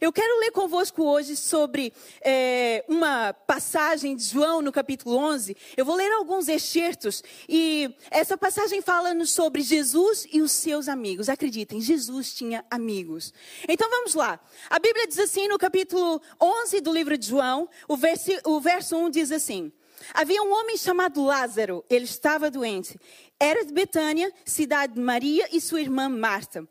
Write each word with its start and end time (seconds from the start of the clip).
Eu 0.00 0.12
quero 0.12 0.40
ler 0.40 0.50
convosco 0.50 1.02
hoje 1.02 1.36
sobre 1.36 1.92
é, 2.20 2.84
uma 2.88 3.32
passagem 3.32 4.14
de 4.14 4.24
João 4.24 4.62
no 4.62 4.70
capítulo 4.70 5.16
11. 5.16 5.56
Eu 5.76 5.84
vou 5.84 5.96
ler 5.96 6.10
alguns 6.12 6.48
excertos 6.48 7.22
e 7.48 7.92
essa 8.10 8.36
passagem 8.36 8.80
fala-nos 8.80 9.30
sobre 9.30 9.62
Jesus 9.62 10.26
e 10.32 10.40
os 10.40 10.52
seus 10.52 10.88
amigos. 10.88 11.28
Acreditem, 11.28 11.80
Jesus 11.80 12.34
tinha 12.34 12.64
amigos. 12.70 13.32
Então 13.68 13.88
vamos 13.90 14.14
lá. 14.14 14.38
A 14.70 14.78
Bíblia 14.78 15.06
diz 15.06 15.18
assim 15.18 15.48
no 15.48 15.58
capítulo 15.58 16.20
11 16.40 16.80
do 16.80 16.92
livro 16.92 17.16
de 17.16 17.26
João, 17.26 17.68
o 17.88 17.96
verso, 17.96 18.30
o 18.44 18.60
verso 18.60 18.96
1 18.96 19.10
diz 19.10 19.32
assim: 19.32 19.72
Havia 20.14 20.42
um 20.42 20.52
homem 20.52 20.76
chamado 20.76 21.22
Lázaro, 21.24 21.84
ele 21.90 22.04
estava 22.04 22.50
doente. 22.50 22.98
Era 23.40 23.64
de 23.64 23.72
Betânia, 23.72 24.32
cidade 24.44 24.94
de 24.94 25.00
Maria 25.00 25.48
e 25.52 25.60
sua 25.60 25.80
irmã 25.80 26.08
Marta 26.08 26.66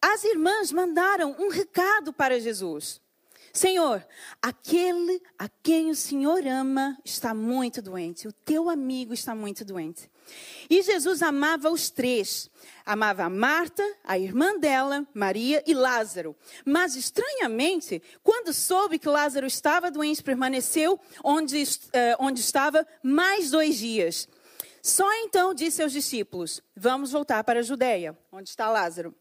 as 0.00 0.24
irmãs 0.24 0.72
mandaram 0.72 1.36
um 1.38 1.48
recado 1.48 2.12
para 2.12 2.40
Jesus. 2.40 3.00
Senhor, 3.52 4.06
aquele 4.40 5.20
a 5.36 5.48
quem 5.48 5.90
o 5.90 5.94
Senhor 5.94 6.46
ama 6.46 6.96
está 7.04 7.34
muito 7.34 7.82
doente. 7.82 8.28
O 8.28 8.32
teu 8.32 8.70
amigo 8.70 9.12
está 9.12 9.34
muito 9.34 9.64
doente. 9.64 10.08
E 10.68 10.80
Jesus 10.82 11.20
amava 11.20 11.68
os 11.68 11.90
três. 11.90 12.48
Amava 12.86 13.24
a 13.24 13.30
Marta, 13.30 13.82
a 14.04 14.16
irmã 14.16 14.56
dela, 14.56 15.04
Maria 15.12 15.62
e 15.66 15.74
Lázaro. 15.74 16.36
Mas, 16.64 16.94
estranhamente, 16.94 18.00
quando 18.22 18.52
soube 18.52 19.00
que 19.00 19.08
Lázaro 19.08 19.46
estava 19.46 19.90
doente, 19.90 20.22
permaneceu 20.22 21.00
onde, 21.24 21.60
uh, 21.62 21.66
onde 22.20 22.40
estava 22.40 22.86
mais 23.02 23.50
dois 23.50 23.76
dias. 23.78 24.28
Só 24.80 25.12
então 25.24 25.52
disse 25.52 25.82
aos 25.82 25.92
discípulos: 25.92 26.62
Vamos 26.76 27.10
voltar 27.10 27.42
para 27.42 27.58
a 27.58 27.64
Judéia, 27.64 28.16
onde 28.30 28.48
está 28.48 28.70
Lázaro. 28.70 29.14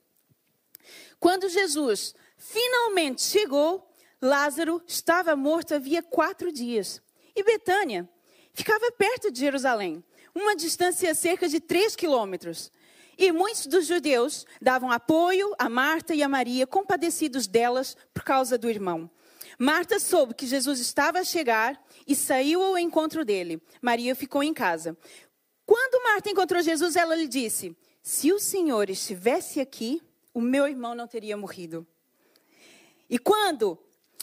Quando 1.19 1.49
Jesus 1.49 2.13
finalmente 2.37 3.21
chegou, 3.21 3.89
Lázaro 4.21 4.81
estava 4.87 5.35
morto 5.35 5.75
havia 5.75 6.03
quatro 6.03 6.51
dias. 6.51 7.01
E 7.35 7.43
Betânia 7.43 8.09
ficava 8.53 8.91
perto 8.91 9.31
de 9.31 9.39
Jerusalém, 9.39 10.03
uma 10.35 10.55
distância 10.55 11.13
cerca 11.15 11.47
de 11.47 11.59
três 11.59 11.95
quilômetros. 11.95 12.71
E 13.17 13.31
muitos 13.31 13.67
dos 13.67 13.85
judeus 13.85 14.45
davam 14.61 14.91
apoio 14.91 15.53
a 15.59 15.69
Marta 15.69 16.15
e 16.15 16.23
a 16.23 16.29
Maria, 16.29 16.65
compadecidos 16.65 17.47
delas 17.47 17.95
por 18.13 18.23
causa 18.23 18.57
do 18.57 18.69
irmão. 18.69 19.09
Marta 19.57 19.99
soube 19.99 20.33
que 20.33 20.47
Jesus 20.47 20.79
estava 20.79 21.19
a 21.19 21.23
chegar 21.25 21.77
e 22.07 22.15
saiu 22.15 22.63
ao 22.63 22.77
encontro 22.77 23.25
dele. 23.25 23.61
Maria 23.81 24.15
ficou 24.15 24.41
em 24.41 24.53
casa. 24.53 24.97
Quando 25.65 26.01
Marta 26.01 26.29
encontrou 26.29 26.61
Jesus, 26.61 26.95
ela 26.95 27.13
lhe 27.13 27.27
disse: 27.27 27.75
Se 28.01 28.31
o 28.31 28.39
Senhor 28.39 28.89
estivesse 28.89 29.59
aqui, 29.59 30.01
o 30.33 30.41
meu 30.41 30.67
irmão 30.67 30.95
não 30.95 31.07
teria 31.07 31.37
morrido. 31.37 31.85
E 33.09 33.17
quando 33.17 33.77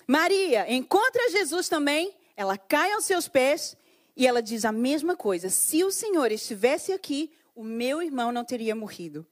Maria 0.07 0.73
encontra 0.73 1.31
Jesus 1.31 1.69
também, 1.69 2.15
ela 2.37 2.57
cai 2.57 2.93
aos 2.93 3.05
seus 3.05 3.27
pés 3.29 3.77
e 4.17 4.27
ela 4.27 4.41
diz 4.41 4.65
a 4.65 4.73
mesma 4.73 5.17
coisa: 5.17 5.51
se 5.51 5.83
o 5.85 5.91
Senhor 5.91 6.31
estivesse 6.31 6.93
aqui, 6.93 7.33
o 7.55 7.65
meu 7.65 8.03
irmão 8.03 8.31
não 8.31 8.45
teria 8.45 8.75
morrido. 8.75 9.27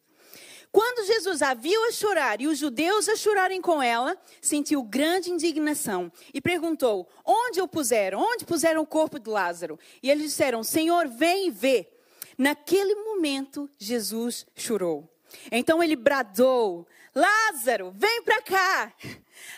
Quando 0.72 1.06
Jesus 1.06 1.40
a 1.40 1.54
viu 1.54 1.84
a 1.84 1.92
chorar 1.92 2.40
e 2.40 2.48
os 2.48 2.58
judeus 2.58 3.08
a 3.08 3.14
chorarem 3.14 3.60
com 3.60 3.80
ela, 3.80 4.20
sentiu 4.42 4.82
grande 4.82 5.30
indignação 5.30 6.10
e 6.32 6.40
perguntou: 6.40 7.08
Onde 7.24 7.60
o 7.60 7.68
puseram? 7.68 8.18
Onde 8.18 8.44
puseram 8.44 8.82
o 8.82 8.86
corpo 8.86 9.20
de 9.20 9.30
Lázaro? 9.30 9.78
E 10.02 10.10
eles 10.10 10.24
disseram: 10.24 10.64
Senhor, 10.64 11.06
vem 11.06 11.46
e 11.46 11.50
vê. 11.52 11.88
Naquele 12.36 12.96
momento, 12.96 13.70
Jesus 13.78 14.44
chorou. 14.56 15.13
Então 15.50 15.82
ele 15.82 15.96
bradou: 15.96 16.86
Lázaro, 17.14 17.92
vem 17.96 18.22
para 18.22 18.42
cá. 18.42 18.92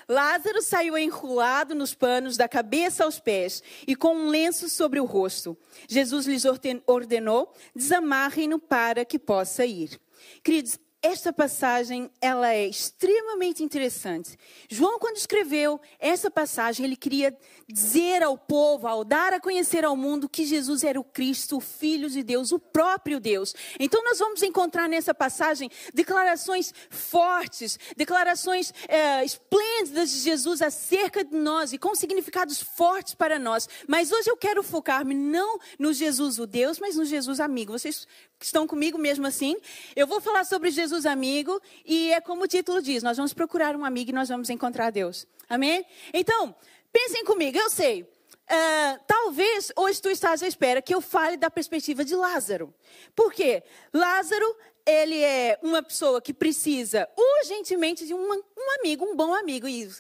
Lázaro 0.09 0.63
saiu 0.63 0.97
enrolado 0.97 1.75
nos 1.75 1.95
panos 1.95 2.37
da 2.37 2.49
cabeça 2.49 3.05
aos 3.05 3.19
pés 3.19 3.63
e 3.87 3.95
com 3.97 4.15
um 4.15 4.29
lenço 4.29 4.69
sobre 4.69 5.01
o 5.01 5.05
rosto. 5.05 5.57
Jesus 5.89 6.27
lhes 6.27 6.45
ordenou: 6.87 7.53
desamarrem-no 7.75 8.59
para 8.59 9.05
que 9.05 9.19
possa 9.19 9.65
ir. 9.65 10.01
Queridos, 10.43 10.79
esta 11.03 11.33
passagem 11.33 12.11
ela 12.21 12.53
é 12.53 12.67
extremamente 12.67 13.63
interessante. 13.63 14.37
João, 14.69 14.99
quando 14.99 15.17
escreveu 15.17 15.81
essa 15.99 16.31
passagem, 16.31 16.85
ele 16.85 16.97
queria 16.97 17.37
dizer 17.69 18.23
ao 18.23 18.37
povo, 18.39 18.87
ao 18.87 19.05
dar 19.05 19.33
a 19.33 19.41
conhecer 19.41 19.85
ao 19.85 19.97
mundo 19.97 20.29
que 20.29 20.45
Jesus 20.45 20.83
era 20.83 20.99
o 20.99 21.05
Cristo, 21.05 21.59
o 21.59 21.61
Filho 21.61 22.09
de 22.09 22.23
Deus, 22.23 22.51
o 22.51 22.59
próprio 22.59 23.21
Deus. 23.21 23.55
Então, 23.79 24.03
nós 24.03 24.19
vamos 24.19 24.43
encontrar 24.43 24.89
nessa 24.89 25.15
passagem 25.15 25.71
declarações 25.93 26.73
fortes, 26.91 27.79
declarações 27.97 28.73
é, 28.89 29.25
esplêndidas 29.25 30.11
de 30.11 30.19
Jesus 30.19 30.63
acerca 30.63 31.25
de 31.25 31.37
nós 31.37 31.73
e 31.73 31.79
com 31.79 31.95
significados 31.95 32.61
fortes 32.61 33.15
para 33.15 33.39
nós. 33.39 33.69
Mas 33.87 34.11
hoje 34.11 34.31
eu 34.31 34.37
quero 34.37 34.63
focar-me 34.63 35.15
não 35.15 35.59
no 35.79 35.93
Jesus 35.93 36.39
o 36.39 36.47
Deus, 36.47 36.79
mas 36.79 36.97
no 36.97 37.05
Jesus 37.05 37.39
amigo. 37.39 37.73
Vocês 37.73 38.07
estão 38.41 38.67
comigo 38.67 38.99
mesmo 38.99 39.27
assim? 39.27 39.57
Eu 39.95 40.07
vou 40.07 40.21
falar 40.21 40.45
sobre 40.45 40.71
Jesus 40.71 40.86
amigo 41.07 41.61
e 41.85 42.13
é 42.13 42.21
como 42.21 42.45
o 42.45 42.47
título 42.47 42.81
diz: 42.81 43.03
nós 43.03 43.17
vamos 43.17 43.33
procurar 43.33 43.75
um 43.75 43.85
amigo 43.85 44.11
e 44.11 44.15
nós 44.15 44.29
vamos 44.29 44.51
encontrar 44.51 44.91
Deus. 44.91 45.27
Amém? 45.49 45.85
Então, 46.13 46.55
Pensem 46.97 47.27
comigo, 47.27 47.59
eu 47.59 47.69
sei. 47.69 48.05
Uh, 48.05 49.05
talvez 49.07 49.71
hoje 49.77 50.01
tu 50.01 50.09
estás 50.09 50.43
à 50.43 50.47
espera 50.47 50.81
que 50.81 50.95
eu 50.95 51.03
fale 51.03 51.37
da 51.37 51.51
perspectiva 51.51 52.03
de 52.03 52.15
Lázaro. 52.17 52.73
Por 53.15 53.35
quê? 53.35 53.63
Lázaro, 53.93 54.57
ele 54.87 55.23
é 55.23 55.59
uma 55.63 55.83
pessoa 55.83 56.23
que 56.23 56.33
precisa 56.33 57.07
urgentemente 57.15 58.07
de 58.07 58.15
um, 58.15 58.33
um 58.33 58.81
amigo, 58.81 59.05
um 59.05 59.15
bom 59.15 59.35
amigo. 59.35 59.69
E 59.69 59.91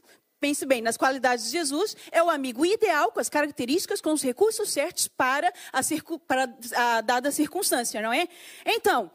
pense 0.41 0.64
bem, 0.64 0.80
nas 0.80 0.97
qualidades 0.97 1.44
de 1.44 1.50
Jesus, 1.50 1.94
é 2.10 2.22
o 2.22 2.30
amigo 2.30 2.64
ideal, 2.64 3.12
com 3.12 3.20
as 3.20 3.28
características, 3.28 4.00
com 4.00 4.14
os 4.14 4.22
recursos 4.22 4.70
certos 4.70 5.06
para 5.06 5.53
a, 5.70 5.82
para 6.26 6.56
a 6.76 7.00
dada 7.03 7.30
circunstância, 7.30 8.00
não 8.00 8.10
é? 8.10 8.26
Então, 8.64 9.10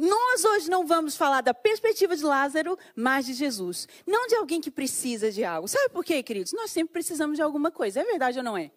nós 0.00 0.44
hoje 0.46 0.70
não 0.70 0.86
vamos 0.86 1.14
falar 1.14 1.42
da 1.42 1.52
perspectiva 1.52 2.16
de 2.16 2.24
Lázaro, 2.24 2.78
mas 2.96 3.26
de 3.26 3.34
Jesus. 3.34 3.86
Não 4.06 4.26
de 4.26 4.34
alguém 4.34 4.58
que 4.58 4.70
precisa 4.70 5.30
de 5.30 5.44
algo. 5.44 5.68
Sabe 5.68 5.90
por 5.90 6.02
quê, 6.02 6.22
queridos? 6.22 6.54
Nós 6.54 6.70
sempre 6.70 6.94
precisamos 6.94 7.36
de 7.36 7.42
alguma 7.42 7.70
coisa. 7.70 8.00
É 8.00 8.04
verdade 8.04 8.38
ou 8.38 8.44
não 8.44 8.56
é? 8.56 8.70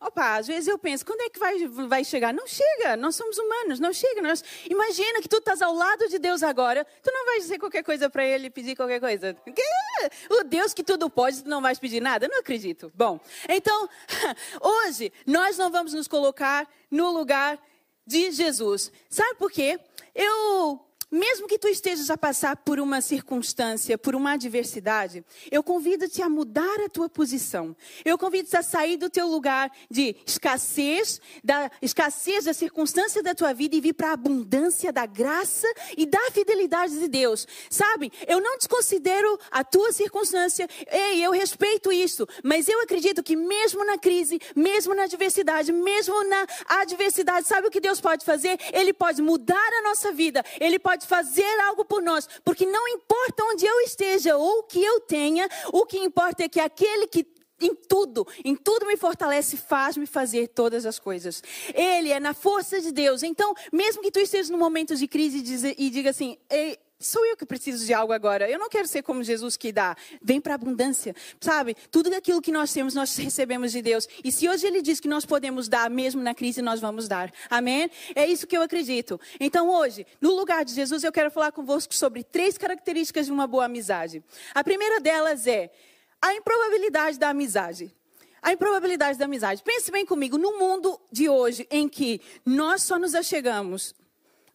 Opa, 0.00 0.36
às 0.36 0.46
vezes 0.46 0.66
eu 0.66 0.78
penso, 0.78 1.04
quando 1.04 1.20
é 1.22 1.28
que 1.28 1.38
vai, 1.38 1.66
vai 1.66 2.04
chegar? 2.04 2.32
Não 2.32 2.46
chega, 2.46 2.96
nós 2.96 3.16
somos 3.16 3.36
humanos, 3.36 3.80
não 3.80 3.92
chega. 3.92 4.22
Nós, 4.22 4.42
imagina 4.68 5.20
que 5.20 5.28
tu 5.28 5.36
estás 5.38 5.60
ao 5.60 5.74
lado 5.74 6.08
de 6.08 6.18
Deus 6.18 6.42
agora, 6.42 6.86
tu 7.02 7.10
não 7.12 7.26
vais 7.26 7.42
dizer 7.42 7.58
qualquer 7.58 7.82
coisa 7.82 8.08
para 8.08 8.24
Ele, 8.24 8.48
pedir 8.48 8.76
qualquer 8.76 9.00
coisa. 9.00 9.36
O 10.30 10.44
Deus 10.44 10.72
que 10.72 10.82
tudo 10.82 11.10
pode, 11.10 11.42
tu 11.42 11.50
não 11.50 11.60
vais 11.60 11.78
pedir 11.78 12.00
nada? 12.00 12.28
Não 12.28 12.40
acredito. 12.40 12.90
Bom, 12.94 13.20
então, 13.48 13.88
hoje, 14.60 15.12
nós 15.26 15.58
não 15.58 15.70
vamos 15.70 15.92
nos 15.92 16.08
colocar 16.08 16.66
no 16.90 17.10
lugar 17.10 17.58
de 18.06 18.30
Jesus. 18.30 18.92
Sabe 19.08 19.34
por 19.36 19.50
quê? 19.50 19.78
Eu 20.14 20.80
mesmo 21.10 21.46
que 21.46 21.58
tu 21.58 21.68
estejas 21.68 22.10
a 22.10 22.18
passar 22.18 22.56
por 22.56 22.80
uma 22.80 23.00
circunstância, 23.00 23.96
por 23.96 24.16
uma 24.16 24.32
adversidade, 24.32 25.24
eu 25.50 25.62
convido-te 25.62 26.20
a 26.20 26.28
mudar 26.28 26.80
a 26.84 26.88
tua 26.88 27.08
posição. 27.08 27.76
Eu 28.04 28.18
convido-te 28.18 28.56
a 28.56 28.62
sair 28.62 28.96
do 28.96 29.08
teu 29.08 29.28
lugar 29.28 29.70
de 29.88 30.16
escassez, 30.26 31.20
da 31.44 31.70
escassez 31.80 32.44
da 32.44 32.52
circunstância 32.52 33.22
da 33.22 33.34
tua 33.34 33.54
vida 33.54 33.76
e 33.76 33.80
vir 33.80 33.92
para 33.92 34.10
a 34.10 34.14
abundância 34.14 34.92
da 34.92 35.06
graça 35.06 35.66
e 35.96 36.06
da 36.06 36.20
fidelidade 36.32 36.98
de 36.98 37.06
Deus. 37.06 37.46
Sabe? 37.70 38.12
Eu 38.26 38.40
não 38.40 38.58
desconsidero 38.58 39.38
a 39.50 39.62
tua 39.62 39.92
circunstância. 39.92 40.68
Ei, 40.90 41.24
eu 41.24 41.30
respeito 41.30 41.92
isso, 41.92 42.26
mas 42.42 42.68
eu 42.68 42.80
acredito 42.82 43.22
que 43.22 43.36
mesmo 43.36 43.84
na 43.84 43.96
crise, 43.96 44.40
mesmo 44.56 44.92
na 44.94 45.04
adversidade, 45.04 45.72
mesmo 45.72 46.28
na 46.28 46.46
adversidade, 46.66 47.46
sabe 47.46 47.68
o 47.68 47.70
que 47.70 47.80
Deus 47.80 48.00
pode 48.00 48.24
fazer? 48.24 48.58
Ele 48.72 48.92
pode 48.92 49.22
mudar 49.22 49.54
a 49.54 49.82
nossa 49.82 50.10
vida. 50.10 50.44
Ele 50.60 50.78
pode 50.80 50.95
pode 50.96 51.06
fazer 51.06 51.60
algo 51.60 51.84
por 51.84 52.02
nós, 52.02 52.26
porque 52.42 52.64
não 52.64 52.88
importa 52.88 53.44
onde 53.44 53.66
eu 53.66 53.80
esteja 53.80 54.36
ou 54.36 54.60
o 54.60 54.62
que 54.62 54.82
eu 54.82 55.00
tenha, 55.00 55.48
o 55.72 55.84
que 55.84 55.98
importa 55.98 56.44
é 56.44 56.48
que 56.48 56.58
aquele 56.58 57.06
que 57.06 57.26
em 57.60 57.74
tudo, 57.74 58.26
em 58.44 58.54
tudo 58.54 58.86
me 58.86 58.98
fortalece, 58.98 59.56
faz-me 59.56 60.06
fazer 60.06 60.48
todas 60.48 60.84
as 60.84 60.98
coisas. 60.98 61.42
Ele 61.74 62.10
é 62.10 62.20
na 62.20 62.34
força 62.34 62.80
de 62.82 62.92
Deus. 62.92 63.22
Então, 63.22 63.54
mesmo 63.72 64.02
que 64.02 64.10
tu 64.10 64.20
estejas 64.20 64.50
num 64.50 64.58
momento 64.58 64.94
de 64.94 65.08
crise 65.08 65.38
e 65.78 65.90
diga 65.90 66.10
assim, 66.10 66.36
Sou 66.98 67.26
eu 67.26 67.36
que 67.36 67.44
preciso 67.44 67.84
de 67.84 67.92
algo 67.92 68.10
agora. 68.10 68.50
Eu 68.50 68.58
não 68.58 68.70
quero 68.70 68.88
ser 68.88 69.02
como 69.02 69.22
Jesus 69.22 69.54
que 69.54 69.70
dá. 69.70 69.94
Vem 70.22 70.40
para 70.40 70.54
a 70.54 70.56
abundância. 70.56 71.14
Sabe? 71.38 71.76
Tudo 71.90 72.14
aquilo 72.14 72.40
que 72.40 72.50
nós 72.50 72.72
temos, 72.72 72.94
nós 72.94 73.14
recebemos 73.16 73.70
de 73.70 73.82
Deus. 73.82 74.08
E 74.24 74.32
se 74.32 74.48
hoje 74.48 74.66
Ele 74.66 74.80
diz 74.80 74.98
que 74.98 75.06
nós 75.06 75.26
podemos 75.26 75.68
dar, 75.68 75.90
mesmo 75.90 76.22
na 76.22 76.34
crise, 76.34 76.62
nós 76.62 76.80
vamos 76.80 77.06
dar. 77.06 77.30
Amém? 77.50 77.90
É 78.14 78.24
isso 78.26 78.46
que 78.46 78.56
eu 78.56 78.62
acredito. 78.62 79.20
Então, 79.38 79.68
hoje, 79.68 80.06
no 80.22 80.34
lugar 80.34 80.64
de 80.64 80.72
Jesus, 80.72 81.04
eu 81.04 81.12
quero 81.12 81.30
falar 81.30 81.52
convosco 81.52 81.94
sobre 81.94 82.24
três 82.24 82.56
características 82.56 83.26
de 83.26 83.32
uma 83.32 83.46
boa 83.46 83.66
amizade. 83.66 84.24
A 84.54 84.64
primeira 84.64 84.98
delas 84.98 85.46
é 85.46 85.70
a 86.22 86.34
improbabilidade 86.34 87.18
da 87.18 87.28
amizade. 87.28 87.94
A 88.40 88.54
improbabilidade 88.54 89.18
da 89.18 89.26
amizade. 89.26 89.62
Pense 89.62 89.90
bem 89.90 90.06
comigo, 90.06 90.38
no 90.38 90.58
mundo 90.58 90.98
de 91.12 91.28
hoje, 91.28 91.66
em 91.70 91.90
que 91.90 92.22
nós 92.44 92.82
só 92.82 92.98
nos 92.98 93.14
achegamos 93.14 93.94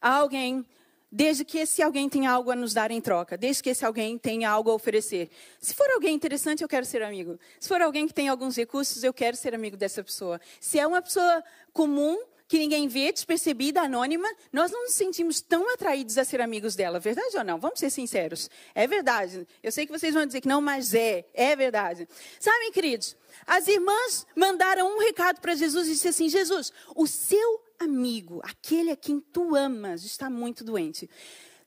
a 0.02 0.16
alguém 0.16 0.66
desde 1.12 1.44
que 1.44 1.58
esse 1.58 1.82
alguém 1.82 2.08
tenha 2.08 2.32
algo 2.32 2.52
a 2.52 2.56
nos 2.56 2.74
dar 2.74 2.90
em 2.90 3.02
troca, 3.02 3.38
desde 3.38 3.62
que 3.62 3.70
esse 3.70 3.86
alguém 3.86 4.18
tenha 4.18 4.50
algo 4.50 4.72
a 4.72 4.74
oferecer. 4.74 5.30
Se 5.60 5.74
for 5.74 5.90
alguém 5.92 6.16
interessante, 6.16 6.64
eu 6.64 6.70
quero 6.70 6.86
ser 6.86 7.04
amigo. 7.04 7.38
Se 7.60 7.68
for 7.68 7.82
alguém 7.82 8.08
que 8.08 8.14
tem 8.14 8.30
alguns 8.30 8.56
recursos, 8.56 9.04
eu 9.04 9.14
quero 9.14 9.36
ser 9.36 9.54
amigo 9.54 9.76
dessa 9.76 10.04
pessoa. 10.04 10.40
Se 10.60 10.80
é 10.80 10.88
uma 10.88 11.02
pessoa 11.02 11.44
comum, 11.74 12.18
que 12.52 12.60
ninguém 12.60 12.86
vê, 12.86 13.14
despercebida, 13.14 13.80
anônima, 13.82 14.28
nós 14.52 14.72
não 14.72 14.84
nos 14.84 14.94
sentimos 14.94 15.40
tão 15.40 15.74
atraídos 15.74 16.18
a 16.18 16.26
ser 16.26 16.42
amigos 16.42 16.76
dela. 16.76 17.00
Verdade 17.00 17.38
ou 17.38 17.46
não? 17.46 17.58
Vamos 17.58 17.80
ser 17.80 17.90
sinceros. 17.90 18.50
É 18.76 18.86
verdade. 18.86 19.48
Eu 19.64 19.72
sei 19.72 19.86
que 19.86 19.92
vocês 19.92 20.14
vão 20.14 20.26
dizer 20.26 20.42
que 20.42 20.50
não, 20.50 20.60
mas 20.60 20.94
é. 20.94 21.26
É 21.34 21.56
verdade. 21.56 22.10
Sabem, 22.42 22.70
queridos, 22.74 23.16
as 23.48 23.70
irmãs 23.70 24.28
mandaram 24.36 24.98
um 24.98 25.00
recado 25.00 25.40
para 25.40 25.56
Jesus 25.56 25.88
e 25.88 25.92
disse 25.92 26.10
assim: 26.10 26.28
Jesus, 26.28 26.74
o 26.94 27.08
seu 27.08 27.62
amigo, 27.84 28.42
aquele 28.44 28.92
a 28.92 28.96
quem 28.96 29.20
tu 29.20 29.56
amas, 29.56 30.04
está 30.04 30.30
muito 30.30 30.64
doente. 30.64 31.10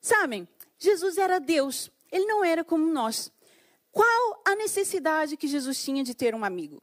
Sabem, 0.00 0.49
Jesus 0.78 1.19
era 1.19 1.38
Deus, 1.38 1.90
ele 2.11 2.25
não 2.26 2.44
era 2.44 2.64
como 2.64 2.87
nós. 2.93 3.32
Qual 3.90 4.43
a 4.44 4.56
necessidade 4.56 5.37
que 5.37 5.46
Jesus 5.46 5.82
tinha 5.82 6.02
de 6.02 6.14
ter 6.14 6.34
um 6.34 6.44
amigo? 6.44 6.82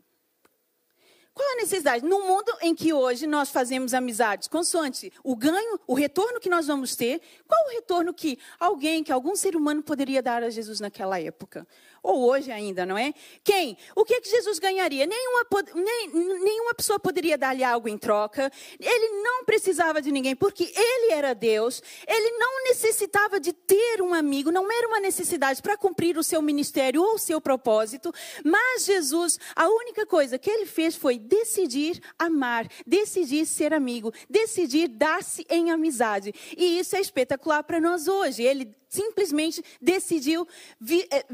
Qual 1.33 1.49
a 1.53 1.55
necessidade? 1.55 2.03
No 2.03 2.27
mundo 2.27 2.51
em 2.61 2.75
que 2.75 2.91
hoje 2.91 3.25
nós 3.25 3.49
fazemos 3.49 3.93
amizades, 3.93 4.47
consoante 4.47 5.11
o 5.23 5.35
ganho, 5.35 5.79
o 5.87 5.93
retorno 5.93 6.39
que 6.39 6.49
nós 6.49 6.67
vamos 6.67 6.95
ter, 6.95 7.21
qual 7.47 7.67
o 7.67 7.71
retorno 7.71 8.13
que 8.13 8.37
alguém, 8.59 9.03
que 9.03 9.11
algum 9.11 9.35
ser 9.35 9.55
humano 9.55 9.81
poderia 9.81 10.21
dar 10.21 10.43
a 10.43 10.49
Jesus 10.49 10.81
naquela 10.81 11.19
época? 11.19 11.65
Ou 12.03 12.27
hoje 12.27 12.51
ainda, 12.51 12.85
não 12.85 12.97
é? 12.97 13.13
Quem? 13.43 13.77
O 13.95 14.03
que, 14.03 14.15
é 14.15 14.21
que 14.21 14.29
Jesus 14.29 14.57
ganharia? 14.57 15.05
Nenhuma, 15.05 15.45
nem, 15.75 16.09
nenhuma 16.39 16.73
pessoa 16.73 16.99
poderia 16.99 17.37
dar-lhe 17.37 17.63
algo 17.63 17.87
em 17.87 17.97
troca. 17.97 18.51
Ele 18.79 19.21
não 19.21 19.45
precisava 19.45 20.01
de 20.01 20.11
ninguém, 20.11 20.35
porque 20.35 20.71
ele 20.75 21.13
era 21.13 21.35
Deus. 21.35 21.81
Ele 22.07 22.31
não 22.37 22.63
necessitava 22.63 23.39
de 23.39 23.53
ter 23.53 24.01
um 24.01 24.13
amigo, 24.13 24.51
não 24.51 24.71
era 24.71 24.87
uma 24.87 24.99
necessidade 24.99 25.61
para 25.61 25.77
cumprir 25.77 26.17
o 26.17 26.23
seu 26.23 26.41
ministério 26.41 27.03
ou 27.03 27.15
o 27.15 27.19
seu 27.19 27.39
propósito. 27.39 28.11
Mas 28.43 28.85
Jesus, 28.85 29.37
a 29.55 29.67
única 29.67 30.05
coisa 30.05 30.39
que 30.39 30.49
ele 30.49 30.65
fez 30.65 30.95
foi 30.95 31.19
decidir 31.19 32.01
amar, 32.17 32.67
decidir 32.85 33.45
ser 33.45 33.73
amigo, 33.73 34.11
decidir 34.29 34.87
dar-se 34.87 35.45
em 35.49 35.69
amizade. 35.69 36.33
E 36.57 36.79
isso 36.79 36.95
é 36.95 36.99
espetacular 36.99 37.63
para 37.63 37.79
nós 37.79 38.07
hoje. 38.07 38.41
Ele 38.41 38.75
simplesmente 38.91 39.63
decidiu 39.81 40.45
vi, 40.79 41.07
eh, 41.09 41.25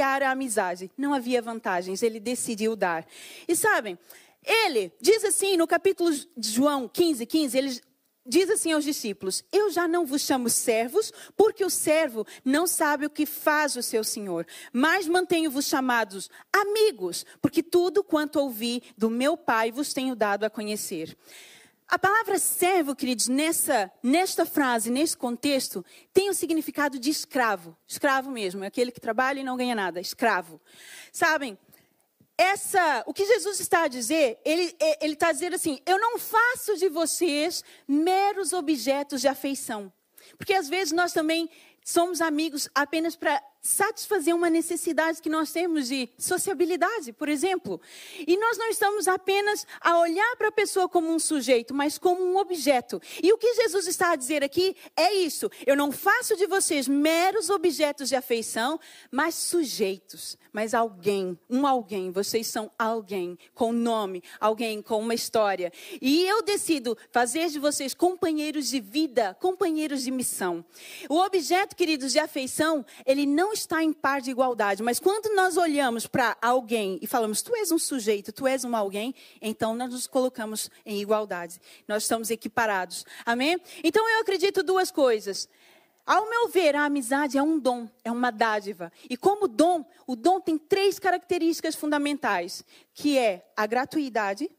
a 0.00 0.30
amizade. 0.30 0.90
Não 0.96 1.14
havia 1.14 1.42
vantagens, 1.42 2.02
ele 2.02 2.20
decidiu 2.20 2.74
dar. 2.76 3.06
E 3.46 3.54
sabem, 3.54 3.98
ele 4.44 4.92
diz 5.00 5.24
assim 5.24 5.56
no 5.56 5.66
capítulo 5.66 6.10
de 6.10 6.50
João 6.50 6.88
15, 6.88 7.26
15, 7.26 7.58
ele 7.58 7.80
diz 8.28 8.50
assim 8.50 8.72
aos 8.72 8.84
discípulos: 8.84 9.42
Eu 9.50 9.70
já 9.70 9.88
não 9.88 10.04
vos 10.04 10.22
chamo 10.22 10.50
servos, 10.50 11.12
porque 11.36 11.64
o 11.64 11.70
servo 11.70 12.26
não 12.44 12.66
sabe 12.66 13.06
o 13.06 13.10
que 13.10 13.24
faz 13.24 13.74
o 13.74 13.82
seu 13.82 14.04
senhor, 14.04 14.46
mas 14.72 15.08
mantenho-vos 15.08 15.66
chamados 15.66 16.30
amigos, 16.52 17.24
porque 17.40 17.62
tudo 17.62 18.04
quanto 18.04 18.38
ouvi 18.38 18.82
do 18.96 19.08
meu 19.08 19.36
Pai 19.36 19.72
vos 19.72 19.92
tenho 19.92 20.14
dado 20.14 20.44
a 20.44 20.50
conhecer. 20.50 21.16
A 21.88 21.98
palavra 21.98 22.38
servo, 22.38 22.94
queridos, 22.94 23.28
nessa, 23.28 23.90
nesta 24.02 24.44
frase, 24.44 24.90
nesse 24.90 25.16
contexto, 25.16 25.82
tem 26.12 26.28
o 26.28 26.34
significado 26.34 26.98
de 26.98 27.08
escravo. 27.08 27.74
Escravo 27.86 28.30
mesmo, 28.30 28.62
é 28.62 28.66
aquele 28.66 28.92
que 28.92 29.00
trabalha 29.00 29.40
e 29.40 29.44
não 29.44 29.56
ganha 29.56 29.74
nada, 29.74 29.98
escravo. 29.98 30.60
Sabem, 31.10 31.58
essa, 32.36 33.02
o 33.06 33.14
que 33.14 33.24
Jesus 33.24 33.58
está 33.58 33.84
a 33.84 33.88
dizer, 33.88 34.38
ele, 34.44 34.76
é, 34.78 35.06
está 35.06 35.28
a 35.28 35.32
dizer 35.32 35.54
assim: 35.54 35.80
eu 35.86 35.98
não 35.98 36.18
faço 36.18 36.76
de 36.76 36.90
vocês 36.90 37.64
meros 37.88 38.52
objetos 38.52 39.22
de 39.22 39.28
afeição. 39.28 39.90
Porque 40.36 40.52
às 40.52 40.68
vezes 40.68 40.92
nós 40.92 41.14
também 41.14 41.48
somos 41.82 42.20
amigos 42.20 42.68
apenas 42.74 43.16
para 43.16 43.42
satisfazer 43.60 44.34
uma 44.34 44.48
necessidade 44.48 45.20
que 45.20 45.28
nós 45.28 45.52
temos 45.52 45.88
de 45.88 46.08
sociabilidade, 46.18 47.12
por 47.12 47.28
exemplo. 47.28 47.80
E 48.26 48.36
nós 48.36 48.56
não 48.56 48.68
estamos 48.68 49.08
apenas 49.08 49.66
a 49.80 49.98
olhar 49.98 50.36
para 50.36 50.48
a 50.48 50.52
pessoa 50.52 50.88
como 50.88 51.12
um 51.12 51.18
sujeito, 51.18 51.74
mas 51.74 51.98
como 51.98 52.22
um 52.22 52.36
objeto. 52.36 53.00
E 53.22 53.32
o 53.32 53.38
que 53.38 53.54
Jesus 53.54 53.86
está 53.86 54.12
a 54.12 54.16
dizer 54.16 54.42
aqui 54.44 54.76
é 54.96 55.14
isso: 55.14 55.50
eu 55.66 55.76
não 55.76 55.90
faço 55.90 56.36
de 56.36 56.46
vocês 56.46 56.88
meros 56.88 57.50
objetos 57.50 58.08
de 58.08 58.16
afeição, 58.16 58.78
mas 59.10 59.34
sujeitos, 59.34 60.38
mas 60.52 60.74
alguém, 60.74 61.38
um 61.48 61.66
alguém. 61.66 62.10
Vocês 62.10 62.46
são 62.46 62.70
alguém 62.78 63.38
com 63.54 63.72
nome, 63.72 64.22
alguém 64.40 64.80
com 64.80 64.98
uma 65.00 65.14
história. 65.14 65.72
E 66.00 66.24
eu 66.24 66.42
decido 66.42 66.96
fazer 67.10 67.48
de 67.48 67.58
vocês 67.58 67.94
companheiros 67.94 68.68
de 68.68 68.80
vida, 68.80 69.36
companheiros 69.40 70.02
de 70.02 70.10
missão. 70.10 70.64
O 71.08 71.18
objeto, 71.18 71.76
queridos, 71.76 72.12
de 72.12 72.18
afeição, 72.18 72.84
ele 73.04 73.26
não 73.26 73.47
não 73.48 73.54
está 73.54 73.82
em 73.82 73.94
par 73.94 74.20
de 74.20 74.30
igualdade, 74.30 74.82
mas 74.82 75.00
quando 75.00 75.34
nós 75.34 75.56
olhamos 75.56 76.06
para 76.06 76.36
alguém 76.42 76.98
e 77.00 77.06
falamos, 77.06 77.40
tu 77.40 77.56
és 77.56 77.72
um 77.72 77.78
sujeito, 77.78 78.30
tu 78.30 78.46
és 78.46 78.62
um 78.62 78.76
alguém, 78.76 79.14
então 79.40 79.74
nós 79.74 79.90
nos 79.90 80.06
colocamos 80.06 80.70
em 80.84 81.00
igualdade. 81.00 81.58
Nós 81.86 82.02
estamos 82.02 82.30
equiparados. 82.30 83.06
Amém? 83.24 83.58
Então 83.82 84.06
eu 84.06 84.20
acredito 84.20 84.62
duas 84.62 84.90
coisas. 84.90 85.48
Ao 86.04 86.28
meu 86.28 86.48
ver, 86.48 86.76
a 86.76 86.84
amizade 86.84 87.38
é 87.38 87.42
um 87.42 87.58
dom, 87.58 87.88
é 88.04 88.12
uma 88.12 88.30
dádiva. 88.30 88.92
E 89.08 89.16
como 89.16 89.48
dom, 89.48 89.82
o 90.06 90.14
dom 90.14 90.38
tem 90.42 90.58
três 90.58 90.98
características 90.98 91.74
fundamentais, 91.74 92.62
que 92.92 93.16
é 93.16 93.50
a 93.56 93.66
gratuidade, 93.66 94.50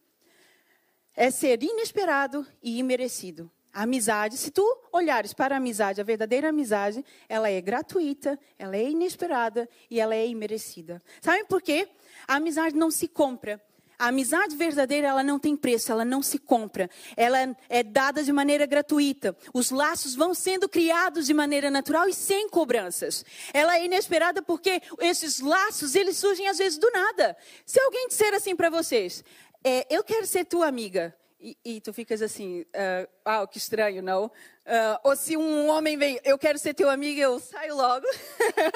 é 1.15 1.29
ser 1.29 1.61
inesperado 1.61 2.43
e 2.63 2.79
imerecido. 2.79 3.51
A 3.73 3.83
amizade, 3.83 4.37
se 4.37 4.49
tu 4.51 4.63
olhares 4.91 5.33
para 5.33 5.55
a 5.55 5.57
amizade, 5.57 6.01
a 6.01 6.03
verdadeira 6.03 6.49
amizade, 6.49 7.05
ela 7.27 7.49
é 7.49 7.61
gratuita, 7.61 8.39
ela 8.57 8.75
é 8.75 8.89
inesperada 8.89 9.69
e 9.89 9.99
ela 9.99 10.15
é 10.15 10.27
imerecida. 10.27 11.01
Sabem 11.21 11.45
por 11.45 11.61
quê? 11.61 11.87
A 12.27 12.35
amizade 12.35 12.75
não 12.75 12.89
se 12.89 13.07
compra. 13.07 13.61
A 13.99 14.07
amizade 14.07 14.55
verdadeira, 14.55 15.09
ela 15.09 15.21
não 15.21 15.37
tem 15.37 15.57
preço, 15.57 15.91
ela 15.91 16.05
não 16.05 16.21
se 16.23 16.39
compra. 16.39 16.89
Ela 17.17 17.53
é 17.67 17.83
dada 17.83 18.23
de 18.23 18.31
maneira 18.31 18.65
gratuita. 18.65 19.35
Os 19.53 19.71
laços 19.71 20.15
vão 20.15 20.33
sendo 20.33 20.69
criados 20.69 21.25
de 21.25 21.33
maneira 21.33 21.69
natural 21.69 22.07
e 22.07 22.13
sem 22.13 22.47
cobranças. 22.47 23.25
Ela 23.53 23.75
é 23.77 23.83
inesperada 23.83 24.41
porque 24.41 24.81
esses 24.99 25.41
laços, 25.41 25.95
eles 25.95 26.15
surgem 26.15 26.47
às 26.47 26.57
vezes 26.57 26.79
do 26.79 26.89
nada. 26.91 27.35
Se 27.65 27.77
alguém 27.81 28.07
disser 28.07 28.33
assim 28.33 28.55
para 28.55 28.69
vocês, 28.69 29.21
é, 29.65 29.85
eu 29.93 30.01
quero 30.01 30.25
ser 30.25 30.45
tua 30.45 30.67
amiga. 30.67 31.13
E, 31.41 31.57
e, 31.63 31.79
tu 31.79 31.93
ficas 31.93 32.21
assim, 32.21 32.61
uh, 32.61 33.09
ah, 33.23 33.47
que 33.47 33.57
estranho, 33.57 34.03
não? 34.03 34.25
Uh, 34.25 34.99
ou 35.05 35.15
se 35.15 35.37
um 35.37 35.69
homem 35.69 35.97
vem, 35.97 36.19
eu 36.25 36.37
quero 36.37 36.59
ser 36.59 36.73
teu 36.73 36.89
amigo, 36.89 37.17
eu 37.17 37.39
saio 37.39 37.77
logo. 37.77 38.05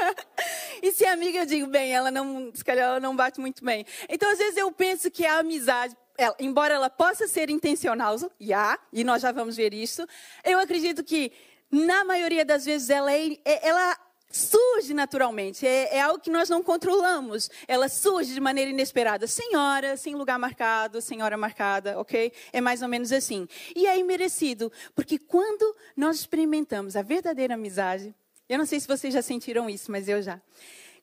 e 0.82 0.94
se 0.94 1.04
é 1.04 1.10
amiga, 1.10 1.40
eu 1.40 1.46
digo, 1.46 1.68
bem, 1.68 1.94
ela 1.94 2.10
não, 2.10 2.52
se 2.54 2.64
calhar 2.64 2.88
ela 2.88 3.00
não 3.02 3.18
bate 3.18 3.38
muito 3.38 3.66
bem. 3.66 3.86
Então, 4.08 4.32
às 4.32 4.38
vezes 4.38 4.56
eu 4.56 4.72
penso 4.72 5.12
que 5.12 5.26
a 5.26 5.40
amizade, 5.40 5.94
ela, 6.18 6.36
embora 6.40 6.74
ela 6.74 6.90
possa 6.90 7.28
ser 7.28 7.50
intencional, 7.50 8.16
já, 8.40 8.80
e 8.94 9.04
nós 9.04 9.22
já 9.22 9.34
vamos 9.34 9.58
ver 9.58 9.74
isso, 9.74 10.08
eu 10.46 10.58
acredito 10.58 11.04
que 11.04 11.34
na 11.70 12.06
maioria 12.06 12.46
das 12.46 12.64
vezes 12.64 12.90
ela, 12.90 13.12
é, 13.12 13.34
é 13.44 13.68
ela 13.68 13.98
surge 14.34 14.94
naturalmente. 14.94 15.66
É, 15.66 15.98
é, 15.98 16.02
algo 16.02 16.20
que 16.20 16.32
nós 16.32 16.50
não 16.50 16.64
controlamos. 16.64 17.50
Ela 17.68 17.88
surge 17.88 18.34
de 18.34 18.40
maneira 18.40 18.72
inesperada. 18.72 19.28
Sem 19.28 19.56
hora, 19.56 19.96
sem 19.96 20.16
lugar 20.16 20.40
marcado, 20.40 21.00
sem 21.02 21.22
hora 21.22 21.38
marcada, 21.38 22.00
ok? 22.00 22.34
É 22.52 22.60
mais 22.60 22.82
ou 22.82 22.88
menos 22.88 23.12
assim. 23.12 23.48
E 23.76 23.86
é 23.86 24.02
merecido, 24.04 24.72
porque 24.96 25.20
quando 25.20 25.76
nós 25.96 26.18
experimentamos 26.18 26.96
a 26.96 27.02
verdadeira 27.02 27.54
amizade, 27.54 28.14
eu 28.50 28.58
não 28.58 28.66
sei 28.66 28.80
se 28.80 28.88
vocês 28.88 29.14
já 29.14 29.22
sentiram 29.22 29.70
isso, 29.70 29.92
mas 29.92 30.10
eu 30.10 30.22
já. 30.22 30.42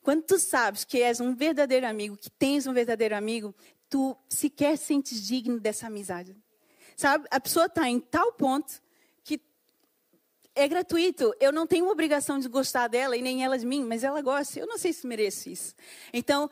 Quando 0.03 0.23
tu 0.23 0.37
sabes 0.37 0.83
que 0.83 1.01
és 1.01 1.19
um 1.19 1.33
verdadeiro 1.33 1.87
amigo, 1.87 2.17
que 2.17 2.29
tens 2.29 2.67
um 2.67 2.73
verdadeiro 2.73 3.15
amigo, 3.15 3.55
tu 3.89 4.17
sequer 4.27 4.77
sentes 4.77 5.21
digno 5.21 5.59
dessa 5.59 5.87
amizade. 5.87 6.35
Sabe? 6.97 7.27
A 7.31 7.39
pessoa 7.39 7.67
está 7.67 7.87
em 7.87 7.99
tal 7.99 8.33
ponto 8.33 8.81
é 10.55 10.67
gratuito. 10.67 11.33
Eu 11.39 11.51
não 11.51 11.65
tenho 11.65 11.89
obrigação 11.89 12.39
de 12.39 12.47
gostar 12.47 12.87
dela 12.87 13.15
e 13.15 13.21
nem 13.21 13.43
ela 13.43 13.57
de 13.57 13.65
mim, 13.65 13.83
mas 13.83 14.03
ela 14.03 14.21
gosta. 14.21 14.59
Eu 14.59 14.67
não 14.67 14.77
sei 14.77 14.93
se 14.93 15.07
mereço 15.07 15.49
isso. 15.49 15.73
Então, 16.13 16.49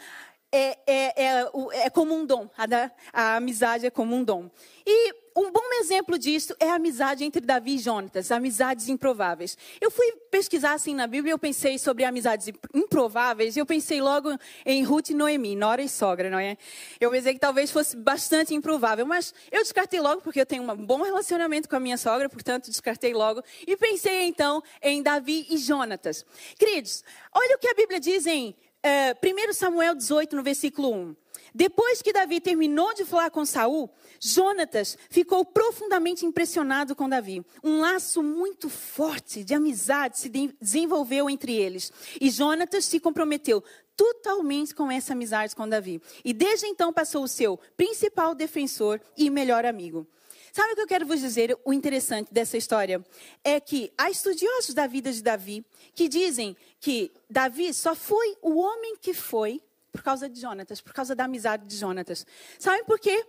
é, 0.51 0.77
é, 0.85 1.23
é, 1.23 1.49
é 1.73 1.89
como 1.89 2.15
um 2.15 2.25
dom. 2.25 2.49
A, 2.57 2.65
da, 2.65 2.91
a 3.13 3.35
amizade 3.35 3.85
é 3.85 3.89
como 3.89 4.15
um 4.15 4.23
dom. 4.23 4.49
E 4.85 5.13
um 5.35 5.51
bom 5.51 5.73
exemplo 5.79 6.17
disso 6.17 6.53
é 6.59 6.69
a 6.69 6.75
amizade 6.75 7.23
entre 7.23 7.39
Davi 7.39 7.75
e 7.75 7.77
Jonatas, 7.77 8.31
amizades 8.31 8.89
improváveis. 8.89 9.57
Eu 9.79 9.89
fui 9.89 10.11
pesquisar 10.29 10.73
assim 10.73 10.93
na 10.93 11.07
Bíblia 11.07 11.33
eu 11.33 11.39
pensei 11.39 11.77
sobre 11.77 12.03
amizades 12.03 12.51
improváveis 12.73 13.55
eu 13.55 13.65
pensei 13.65 14.01
logo 14.01 14.37
em 14.65 14.83
Ruth 14.83 15.11
e 15.11 15.13
Noemi, 15.13 15.55
nora 15.55 15.81
e 15.81 15.87
sogra, 15.87 16.29
não 16.29 16.39
é? 16.39 16.57
Eu 16.99 17.09
pensei 17.11 17.33
que 17.33 17.39
talvez 17.39 17.71
fosse 17.71 17.95
bastante 17.95 18.53
improvável, 18.53 19.05
mas 19.05 19.33
eu 19.51 19.61
descartei 19.61 19.99
logo 20.01 20.21
porque 20.21 20.41
eu 20.41 20.45
tenho 20.45 20.63
um 20.63 20.75
bom 20.75 21.01
relacionamento 21.03 21.69
com 21.69 21.75
a 21.75 21.79
minha 21.79 21.97
sogra, 21.97 22.27
portanto 22.27 22.69
descartei 22.69 23.13
logo 23.13 23.41
e 23.65 23.77
pensei 23.77 24.23
então 24.23 24.61
em 24.81 25.01
Davi 25.01 25.47
e 25.49 25.57
Jonatas. 25.57 26.25
Queridos, 26.57 27.03
olha 27.33 27.55
o 27.55 27.59
que 27.59 27.69
a 27.69 27.73
Bíblia 27.73 27.99
diz 27.99 28.25
em 28.25 28.55
uh, 28.85 29.17
eh, 29.21 29.49
1 29.49 29.53
Samuel 29.53 29.95
18, 29.95 30.35
no 30.35 30.43
versículo 30.43 30.93
1. 30.93 31.15
Depois 31.53 32.01
que 32.01 32.13
Davi 32.13 32.39
terminou 32.39 32.93
de 32.93 33.05
falar 33.05 33.31
com 33.31 33.45
Saul, 33.45 33.89
Jonatas 34.19 34.97
ficou 35.09 35.43
profundamente 35.43 36.25
impressionado 36.25 36.95
com 36.95 37.09
Davi. 37.09 37.43
Um 37.63 37.79
laço 37.79 38.21
muito 38.21 38.69
forte 38.69 39.43
de 39.43 39.53
amizade 39.53 40.19
se 40.19 40.29
desenvolveu 40.29 41.29
entre 41.29 41.55
eles. 41.55 41.91
E 42.21 42.29
Jonatas 42.29 42.85
se 42.85 42.99
comprometeu 42.99 43.63
totalmente 43.95 44.73
com 44.73 44.91
essa 44.91 45.13
amizade 45.13 45.55
com 45.55 45.67
Davi. 45.67 46.01
E 46.23 46.33
desde 46.33 46.67
então 46.67 46.93
passou 46.93 47.23
o 47.23 47.27
seu 47.27 47.59
principal 47.75 48.35
defensor 48.35 49.01
e 49.17 49.29
melhor 49.29 49.65
amigo. 49.65 50.07
Sabe 50.59 50.73
o 50.73 50.75
que 50.75 50.81
eu 50.81 50.87
quero 50.87 51.05
vos 51.05 51.21
dizer? 51.21 51.57
O 51.63 51.71
interessante 51.71 52.33
dessa 52.33 52.57
história 52.57 53.01
é 53.45 53.61
que 53.61 53.93
há 53.97 54.11
estudiosos 54.11 54.75
da 54.75 54.87
vida 54.87 55.09
de 55.09 55.23
Davi 55.23 55.65
que 55.95 56.09
dizem 56.09 56.53
que 56.81 57.13
Davi 57.29 57.73
só 57.73 57.95
foi 57.95 58.35
o 58.41 58.59
homem 58.59 58.97
que 58.97 59.13
foi 59.13 59.63
por 59.89 60.03
causa 60.03 60.27
de 60.27 60.37
Jonatas, 60.37 60.81
por 60.81 60.91
causa 60.91 61.15
da 61.15 61.23
amizade 61.23 61.65
de 61.65 61.77
Jonatas. 61.77 62.27
Sabe 62.59 62.83
por 62.83 62.99
quê? 62.99 63.25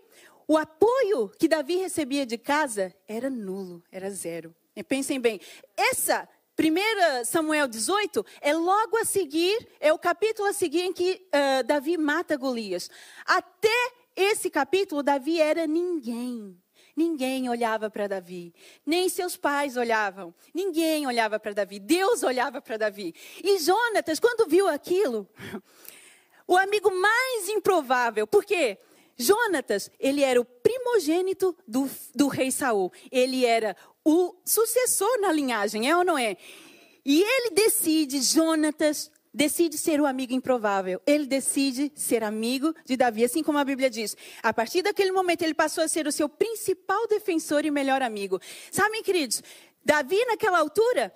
O 0.49 0.58
apoio 0.58 1.28
que 1.38 1.46
Davi 1.46 1.76
recebia 1.76 2.26
de 2.26 2.37
casa 2.37 2.92
era 3.06 3.30
nulo, 3.30 3.80
era 3.92 4.10
zero. 4.10 4.52
E 4.75 4.82
pensem 4.82 5.20
bem, 5.20 5.40
essa 5.76 6.28
1 6.58 7.25
Samuel 7.26 7.68
18 7.68 8.26
é 8.40 8.52
logo 8.54 8.96
a 8.96 9.04
seguir, 9.04 9.68
é 9.78 9.92
o 9.92 9.99
capítulo 10.00 10.49
a 10.49 10.52
seguir 10.52 10.80
em 10.80 10.92
que 10.92 11.25
uh, 11.28 11.62
Davi 11.62 11.96
mata 11.96 12.37
Golias. 12.37 12.90
Até 13.25 13.92
esse 14.16 14.50
capítulo, 14.50 15.00
Davi 15.00 15.40
era 15.40 15.64
ninguém. 15.68 16.60
Ninguém 16.97 17.49
olhava 17.49 17.88
para 17.88 18.06
Davi, 18.06 18.52
nem 18.85 19.09
seus 19.09 19.37
pais 19.37 19.76
olhavam, 19.76 20.35
ninguém 20.52 21.06
olhava 21.06 21.38
para 21.38 21.52
Davi, 21.52 21.78
Deus 21.78 22.23
olhava 22.23 22.61
para 22.61 22.76
Davi. 22.76 23.14
E 23.42 23.59
Jonatas, 23.59 24.18
quando 24.18 24.49
viu 24.49 24.68
aquilo, 24.68 25.28
o 26.47 26.56
amigo 26.56 26.90
mais 26.90 27.49
improvável, 27.49 28.26
porque 28.26 28.78
Jonatas, 29.20 29.90
ele 30.00 30.23
era 30.23 30.40
o 30.40 30.44
primogênito 30.44 31.54
do, 31.68 31.88
do 32.14 32.26
rei 32.26 32.50
Saul. 32.50 32.90
Ele 33.12 33.44
era 33.44 33.76
o 34.02 34.35
sucessor 34.44 35.20
na 35.20 35.30
linhagem, 35.30 35.88
é 35.88 35.97
ou 35.97 36.02
não 36.02 36.16
é? 36.16 36.37
E 37.04 37.23
ele 37.23 37.50
decide, 37.50 38.20
Jonatas, 38.23 39.11
decide 39.32 39.78
ser 39.78 40.00
o 40.00 40.06
amigo 40.06 40.32
improvável. 40.32 41.00
Ele 41.06 41.26
decide 41.26 41.92
ser 41.94 42.22
amigo 42.25 42.75
de 42.84 42.96
Davi, 42.96 43.25
assim 43.25 43.42
como 43.42 43.58
a 43.58 43.64
Bíblia 43.64 43.88
diz. 43.88 44.16
A 44.42 44.52
partir 44.52 44.82
daquele 44.82 45.12
momento, 45.12 45.42
ele 45.42 45.54
passou 45.54 45.84
a 45.84 45.88
ser 45.88 46.06
o 46.06 46.12
seu 46.12 46.28
principal 46.28 47.06
defensor 47.06 47.64
e 47.64 47.70
melhor 47.70 48.02
amigo. 48.02 48.40
Sabem, 48.70 49.02
queridos, 49.02 49.42
Davi, 49.84 50.22
naquela 50.26 50.58
altura, 50.58 51.14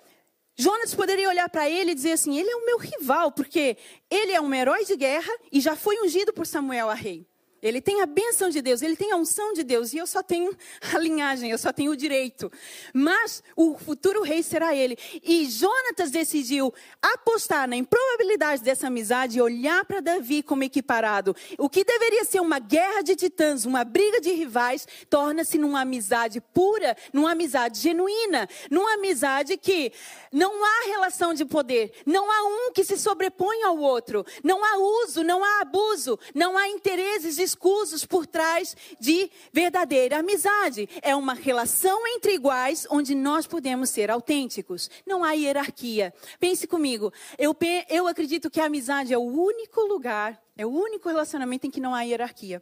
Jonas 0.57 0.95
poderia 0.95 1.27
olhar 1.27 1.49
para 1.49 1.69
ele 1.69 1.91
e 1.91 1.95
dizer 1.95 2.13
assim: 2.13 2.37
ele 2.37 2.49
é 2.49 2.55
o 2.55 2.65
meu 2.65 2.77
rival, 2.77 3.31
porque 3.31 3.77
ele 4.09 4.31
é 4.31 4.39
um 4.39 4.53
herói 4.53 4.85
de 4.85 4.95
guerra 4.95 5.31
e 5.51 5.59
já 5.59 5.75
foi 5.75 5.99
ungido 6.01 6.31
por 6.31 6.47
Samuel 6.47 6.89
a 6.89 6.93
rei. 6.93 7.27
Ele 7.65 7.81
tem 7.81 7.99
a 7.99 8.05
bênção 8.05 8.47
de 8.47 8.61
Deus, 8.61 8.83
ele 8.83 8.95
tem 8.95 9.11
a 9.11 9.15
unção 9.15 9.51
de 9.51 9.63
Deus, 9.63 9.91
e 9.91 9.97
eu 9.97 10.05
só 10.05 10.21
tenho 10.21 10.55
a 10.93 10.99
linhagem, 10.99 11.49
eu 11.49 11.57
só 11.57 11.73
tenho 11.73 11.91
o 11.91 11.97
direito. 11.97 12.51
Mas 12.93 13.41
o 13.55 13.75
futuro 13.75 14.21
rei 14.21 14.43
será 14.43 14.75
ele. 14.75 14.95
E 15.23 15.49
Jonatas 15.49 16.11
decidiu 16.11 16.71
apostar 17.01 17.67
na 17.67 17.75
improbabilidade 17.75 18.61
dessa 18.61 18.85
amizade 18.85 19.39
e 19.39 19.41
olhar 19.41 19.83
para 19.83 19.99
Davi 19.99 20.43
como 20.43 20.63
equiparado. 20.63 21.35
O 21.57 21.67
que 21.67 21.83
deveria 21.83 22.23
ser 22.23 22.39
uma 22.39 22.59
guerra 22.59 23.01
de 23.01 23.15
titãs, 23.15 23.65
uma 23.65 23.83
briga 23.83 24.21
de 24.21 24.31
rivais, 24.31 24.87
torna-se 25.09 25.57
numa 25.57 25.81
amizade 25.81 26.39
pura, 26.39 26.95
numa 27.11 27.31
amizade 27.31 27.79
genuína, 27.79 28.47
numa 28.69 28.93
amizade 28.93 29.57
que 29.57 29.91
não 30.31 30.63
há 30.63 30.85
relação 30.85 31.33
de 31.33 31.43
poder, 31.43 31.93
não 32.05 32.29
há 32.29 32.43
um 32.43 32.71
que 32.71 32.83
se 32.83 32.95
sobrepõe 32.95 33.63
ao 33.63 33.79
outro, 33.79 34.23
não 34.43 34.63
há 34.63 34.77
uso, 35.03 35.23
não 35.23 35.43
há 35.43 35.61
abuso, 35.61 36.19
não 36.35 36.55
há 36.55 36.67
interesses 36.67 37.39
escusos 37.55 38.05
por 38.05 38.27
trás 38.27 38.75
de 38.99 39.31
verdadeira 39.51 40.19
amizade. 40.19 40.89
É 41.01 41.15
uma 41.15 41.33
relação 41.33 42.05
entre 42.07 42.33
iguais 42.33 42.85
onde 42.91 43.15
nós 43.15 43.47
podemos 43.47 43.89
ser 43.89 44.11
autênticos. 44.11 44.89
Não 45.05 45.23
há 45.23 45.31
hierarquia. 45.31 46.13
Pense 46.39 46.67
comigo. 46.67 47.11
Eu, 47.37 47.55
eu 47.89 48.07
acredito 48.07 48.49
que 48.49 48.59
a 48.59 48.65
amizade 48.65 49.13
é 49.13 49.17
o 49.17 49.21
único 49.21 49.81
lugar, 49.81 50.39
é 50.57 50.65
o 50.65 50.69
único 50.69 51.07
relacionamento 51.07 51.65
em 51.65 51.71
que 51.71 51.79
não 51.79 51.95
há 51.95 52.01
hierarquia. 52.01 52.61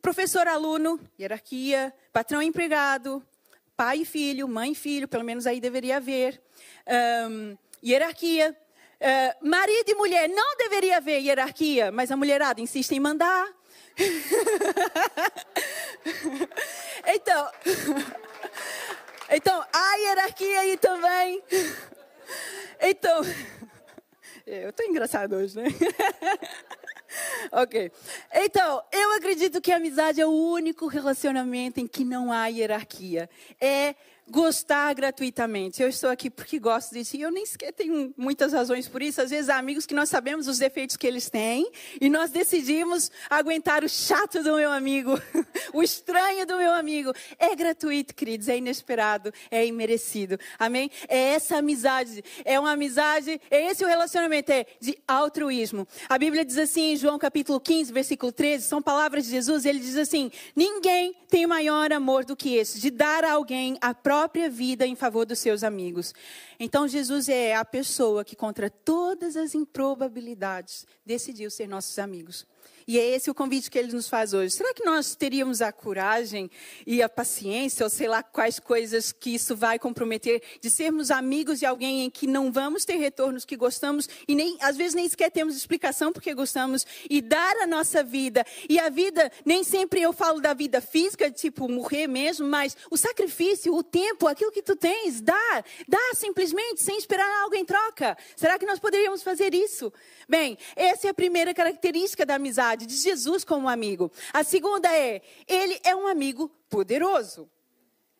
Professor-aluno, 0.00 1.00
hierarquia. 1.18 1.92
Patrão-empregado, 2.12 3.22
pai 3.76 4.02
e 4.02 4.04
filho, 4.04 4.46
mãe 4.46 4.72
e 4.72 4.74
filho, 4.74 5.08
pelo 5.08 5.24
menos 5.24 5.46
aí 5.46 5.60
deveria 5.60 5.96
haver. 5.96 6.40
Um, 7.28 7.56
hierarquia. 7.82 8.56
Uh, 9.00 9.48
marido 9.48 9.90
e 9.90 9.94
mulher, 9.94 10.28
não 10.28 10.56
deveria 10.56 10.98
haver 10.98 11.20
hierarquia, 11.20 11.90
mas 11.90 12.10
a 12.10 12.16
mulherada 12.16 12.60
insiste 12.60 12.92
em 12.92 13.00
mandar. 13.00 13.46
então, 17.06 17.50
então, 19.30 19.64
há 19.72 19.94
hierarquia 19.96 20.60
aí 20.60 20.76
também. 20.76 21.42
Então, 22.80 23.22
eu 24.46 24.70
estou 24.70 24.86
engraçado 24.86 25.36
hoje, 25.36 25.56
né? 25.56 25.64
ok. 27.52 27.90
Então, 28.34 28.82
eu 28.92 29.14
acredito 29.14 29.60
que 29.60 29.72
a 29.72 29.76
amizade 29.76 30.20
é 30.20 30.26
o 30.26 30.30
único 30.30 30.86
relacionamento 30.86 31.80
em 31.80 31.86
que 31.86 32.04
não 32.04 32.30
há 32.30 32.46
hierarquia. 32.46 33.28
É 33.60 33.94
gostar 34.30 34.94
gratuitamente. 34.94 35.82
Eu 35.82 35.88
estou 35.88 36.08
aqui 36.08 36.30
porque 36.30 36.58
gosto 36.58 36.92
disso 36.94 37.16
e 37.16 37.20
eu 37.20 37.30
nem 37.30 37.44
sequer 37.44 37.72
tenho 37.72 38.12
muitas 38.16 38.52
razões 38.52 38.88
por 38.88 39.02
isso. 39.02 39.20
Às 39.20 39.30
vezes 39.30 39.50
há 39.50 39.58
amigos 39.58 39.86
que 39.86 39.94
nós 39.94 40.08
sabemos 40.08 40.48
os 40.48 40.58
defeitos 40.58 40.96
que 40.96 41.06
eles 41.06 41.28
têm 41.28 41.70
e 42.00 42.08
nós 42.08 42.30
decidimos 42.30 43.10
aguentar 43.28 43.84
o 43.84 43.88
chato 43.88 44.42
do 44.42 44.56
meu 44.56 44.72
amigo, 44.72 45.20
o 45.72 45.82
estranho 45.82 46.46
do 46.46 46.56
meu 46.56 46.72
amigo. 46.72 47.12
É 47.38 47.54
gratuito, 47.54 48.14
queridos, 48.14 48.48
é 48.48 48.56
inesperado, 48.56 49.32
é 49.50 49.66
imerecido. 49.66 50.38
Amém? 50.58 50.90
É 51.08 51.34
essa 51.34 51.58
amizade, 51.58 52.24
é 52.44 52.58
uma 52.58 52.72
amizade, 52.72 53.40
é 53.50 53.70
esse 53.70 53.84
o 53.84 53.88
relacionamento, 53.88 54.50
é 54.50 54.66
de 54.80 54.98
altruísmo. 55.06 55.86
A 56.08 56.18
Bíblia 56.18 56.44
diz 56.44 56.58
assim 56.58 56.92
em 56.92 56.96
João 56.96 57.18
capítulo 57.18 57.60
15, 57.60 57.92
versículo 57.92 58.32
13, 58.32 58.64
são 58.64 58.80
palavras 58.80 59.24
de 59.24 59.30
Jesus, 59.30 59.64
ele 59.64 59.78
diz 59.78 59.96
assim: 59.96 60.30
Ninguém 60.56 61.14
tem 61.28 61.46
maior 61.46 61.92
amor 61.92 62.24
do 62.24 62.36
que 62.36 62.56
esse, 62.56 62.80
de 62.80 62.90
dar 62.90 63.24
a 63.24 63.32
alguém 63.32 63.76
a 63.80 63.92
própria 63.92 64.13
própria 64.14 64.48
vida 64.48 64.86
em 64.86 64.94
favor 64.94 65.26
dos 65.26 65.40
seus 65.40 65.64
amigos. 65.64 66.14
Então, 66.60 66.86
Jesus 66.86 67.28
é 67.28 67.56
a 67.56 67.64
pessoa 67.64 68.24
que, 68.24 68.36
contra 68.36 68.70
todas 68.70 69.36
as 69.36 69.56
improbabilidades, 69.56 70.86
decidiu 71.04 71.50
ser 71.50 71.66
nossos 71.66 71.98
amigos. 71.98 72.46
E 72.86 72.98
é 72.98 73.14
esse 73.14 73.30
o 73.30 73.34
convite 73.34 73.70
que 73.70 73.78
ele 73.78 73.92
nos 73.92 74.08
faz 74.08 74.34
hoje. 74.34 74.54
Será 74.54 74.74
que 74.74 74.84
nós 74.84 75.14
teríamos 75.14 75.62
a 75.62 75.72
coragem 75.72 76.50
e 76.86 77.02
a 77.02 77.08
paciência, 77.08 77.84
ou 77.84 77.90
sei 77.90 78.06
lá 78.06 78.22
quais 78.22 78.58
coisas 78.58 79.10
que 79.10 79.34
isso 79.34 79.56
vai 79.56 79.78
comprometer, 79.78 80.42
de 80.60 80.70
sermos 80.70 81.10
amigos 81.10 81.58
de 81.58 81.66
alguém 81.66 82.04
em 82.04 82.10
que 82.10 82.26
não 82.26 82.52
vamos 82.52 82.84
ter 82.84 82.96
retornos 82.96 83.44
que 83.44 83.56
gostamos 83.56 84.08
e 84.28 84.34
nem 84.34 84.56
às 84.60 84.76
vezes 84.76 84.94
nem 84.94 85.08
sequer 85.08 85.30
temos 85.30 85.56
explicação 85.56 86.12
porque 86.12 86.34
gostamos 86.34 86.86
e 87.08 87.22
dar 87.22 87.56
a 87.56 87.66
nossa 87.66 88.04
vida. 88.04 88.44
E 88.68 88.78
a 88.78 88.90
vida, 88.90 89.32
nem 89.46 89.64
sempre 89.64 90.02
eu 90.02 90.12
falo 90.12 90.40
da 90.40 90.52
vida 90.52 90.80
física, 90.80 91.30
tipo 91.30 91.68
morrer 91.68 92.06
mesmo, 92.06 92.46
mas 92.46 92.76
o 92.90 92.96
sacrifício, 92.96 93.74
o 93.74 93.82
tempo, 93.82 94.03
aquilo 94.28 94.52
que 94.52 94.62
tu 94.62 94.76
tens, 94.76 95.20
dar, 95.20 95.64
dar 95.86 96.14
simplesmente 96.14 96.82
sem 96.82 96.96
esperar 96.96 97.30
algo 97.42 97.54
em 97.54 97.64
troca. 97.64 98.16
Será 98.36 98.58
que 98.58 98.66
nós 98.66 98.78
poderíamos 98.78 99.22
fazer 99.22 99.54
isso? 99.54 99.92
Bem, 100.28 100.58
essa 100.74 101.06
é 101.06 101.10
a 101.10 101.14
primeira 101.14 101.54
característica 101.54 102.26
da 102.26 102.36
amizade 102.36 102.86
de 102.86 102.96
Jesus 102.96 103.44
como 103.44 103.68
amigo. 103.68 104.10
A 104.32 104.42
segunda 104.42 104.88
é, 104.92 105.22
ele 105.46 105.80
é 105.84 105.94
um 105.94 106.06
amigo 106.06 106.50
poderoso. 106.68 107.48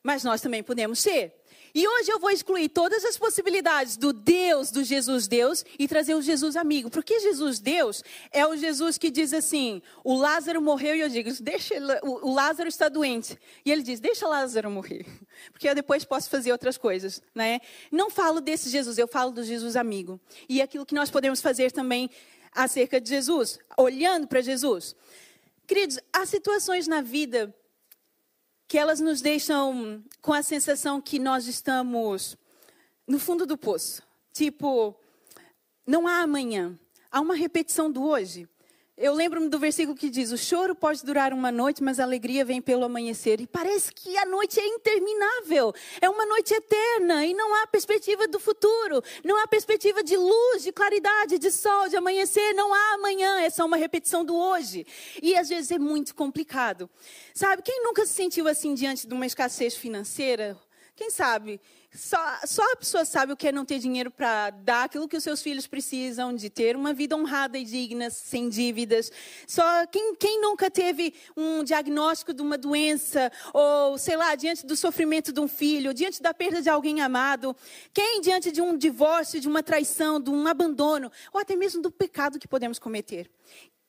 Mas 0.02 0.22
nós 0.22 0.42
também 0.42 0.62
podemos 0.62 0.98
ser. 0.98 1.34
E 1.74 1.88
hoje 1.88 2.12
eu 2.12 2.20
vou 2.20 2.30
excluir 2.30 2.68
todas 2.68 3.04
as 3.04 3.18
possibilidades 3.18 3.96
do 3.96 4.12
Deus, 4.12 4.70
do 4.70 4.84
Jesus 4.84 5.26
Deus, 5.26 5.64
e 5.76 5.88
trazer 5.88 6.14
o 6.14 6.22
Jesus 6.22 6.54
amigo. 6.54 6.88
Porque 6.88 7.18
Jesus 7.18 7.58
Deus 7.58 8.04
é 8.30 8.46
o 8.46 8.56
Jesus 8.56 8.96
que 8.96 9.10
diz 9.10 9.32
assim: 9.32 9.82
o 10.04 10.14
Lázaro 10.16 10.62
morreu, 10.62 10.94
e 10.94 11.00
eu 11.00 11.08
digo, 11.08 11.30
deixa 11.42 11.74
o 12.04 12.32
Lázaro 12.32 12.68
está 12.68 12.88
doente. 12.88 13.36
E 13.64 13.72
ele 13.72 13.82
diz, 13.82 13.98
deixa 13.98 14.28
Lázaro 14.28 14.70
morrer. 14.70 15.04
Porque 15.50 15.68
eu 15.68 15.74
depois 15.74 16.04
posso 16.04 16.30
fazer 16.30 16.52
outras 16.52 16.78
coisas. 16.78 17.20
Né? 17.34 17.60
Não 17.90 18.08
falo 18.08 18.40
desse 18.40 18.70
Jesus, 18.70 18.96
eu 18.96 19.08
falo 19.08 19.32
do 19.32 19.42
Jesus 19.42 19.74
amigo. 19.74 20.20
E 20.48 20.62
aquilo 20.62 20.86
que 20.86 20.94
nós 20.94 21.10
podemos 21.10 21.40
fazer 21.40 21.72
também 21.72 22.08
acerca 22.54 23.00
de 23.00 23.08
Jesus, 23.08 23.58
olhando 23.76 24.28
para 24.28 24.40
Jesus. 24.40 24.94
Queridos, 25.66 25.98
há 26.12 26.24
situações 26.24 26.86
na 26.86 27.00
vida 27.00 27.52
que 28.66 28.78
elas 28.78 29.00
nos 29.00 29.20
deixam 29.20 30.02
com 30.20 30.32
a 30.32 30.42
sensação 30.42 31.00
que 31.00 31.18
nós 31.18 31.46
estamos 31.46 32.36
no 33.06 33.18
fundo 33.18 33.46
do 33.46 33.56
poço. 33.56 34.02
Tipo, 34.32 34.94
não 35.86 36.06
há 36.06 36.20
amanhã, 36.20 36.78
há 37.10 37.20
uma 37.20 37.34
repetição 37.34 37.90
do 37.90 38.02
hoje. 38.02 38.48
Eu 38.96 39.12
lembro-me 39.12 39.48
do 39.48 39.58
versículo 39.58 39.96
que 39.96 40.08
diz: 40.08 40.30
O 40.30 40.38
choro 40.38 40.72
pode 40.72 41.04
durar 41.04 41.32
uma 41.32 41.50
noite, 41.50 41.82
mas 41.82 41.98
a 41.98 42.04
alegria 42.04 42.44
vem 42.44 42.62
pelo 42.62 42.84
amanhecer. 42.84 43.40
E 43.40 43.46
parece 43.46 43.92
que 43.92 44.16
a 44.16 44.24
noite 44.24 44.60
é 44.60 44.66
interminável, 44.68 45.74
é 46.00 46.08
uma 46.08 46.24
noite 46.24 46.54
eterna 46.54 47.26
e 47.26 47.34
não 47.34 47.56
há 47.56 47.66
perspectiva 47.66 48.28
do 48.28 48.38
futuro, 48.38 49.02
não 49.24 49.36
há 49.42 49.48
perspectiva 49.48 50.00
de 50.00 50.16
luz, 50.16 50.62
de 50.62 50.70
claridade, 50.70 51.40
de 51.40 51.50
sol, 51.50 51.88
de 51.88 51.96
amanhecer. 51.96 52.54
Não 52.54 52.72
há 52.72 52.94
amanhã, 52.94 53.40
é 53.40 53.50
só 53.50 53.66
uma 53.66 53.76
repetição 53.76 54.24
do 54.24 54.36
hoje. 54.36 54.86
E 55.20 55.34
às 55.34 55.48
vezes 55.48 55.72
é 55.72 55.78
muito 55.78 56.14
complicado. 56.14 56.88
Sabe, 57.34 57.62
quem 57.62 57.82
nunca 57.82 58.06
se 58.06 58.12
sentiu 58.12 58.46
assim 58.46 58.74
diante 58.74 59.08
de 59.08 59.12
uma 59.12 59.26
escassez 59.26 59.76
financeira? 59.76 60.56
Quem 60.94 61.10
sabe? 61.10 61.60
Só, 61.94 62.18
só 62.44 62.72
a 62.72 62.76
pessoa 62.76 63.04
sabe 63.04 63.32
o 63.32 63.36
que 63.36 63.46
é 63.46 63.52
não 63.52 63.64
ter 63.64 63.78
dinheiro 63.78 64.10
para 64.10 64.50
dar 64.50 64.82
aquilo 64.82 65.06
que 65.06 65.16
os 65.16 65.22
seus 65.22 65.40
filhos 65.40 65.68
precisam, 65.68 66.34
de 66.34 66.50
ter 66.50 66.74
uma 66.74 66.92
vida 66.92 67.16
honrada 67.16 67.56
e 67.56 67.64
digna, 67.64 68.10
sem 68.10 68.48
dívidas. 68.48 69.12
Só 69.46 69.86
quem, 69.86 70.16
quem 70.16 70.40
nunca 70.40 70.68
teve 70.68 71.14
um 71.36 71.62
diagnóstico 71.62 72.34
de 72.34 72.42
uma 72.42 72.58
doença, 72.58 73.30
ou 73.52 73.96
sei 73.96 74.16
lá, 74.16 74.34
diante 74.34 74.66
do 74.66 74.76
sofrimento 74.76 75.32
de 75.32 75.38
um 75.38 75.46
filho, 75.46 75.94
diante 75.94 76.20
da 76.20 76.34
perda 76.34 76.60
de 76.60 76.68
alguém 76.68 77.00
amado. 77.00 77.54
Quem 77.92 78.20
diante 78.20 78.50
de 78.50 78.60
um 78.60 78.76
divórcio, 78.76 79.38
de 79.38 79.46
uma 79.46 79.62
traição, 79.62 80.20
de 80.20 80.30
um 80.30 80.48
abandono, 80.48 81.12
ou 81.32 81.40
até 81.40 81.54
mesmo 81.54 81.80
do 81.80 81.92
pecado 81.92 82.40
que 82.40 82.48
podemos 82.48 82.80
cometer. 82.80 83.30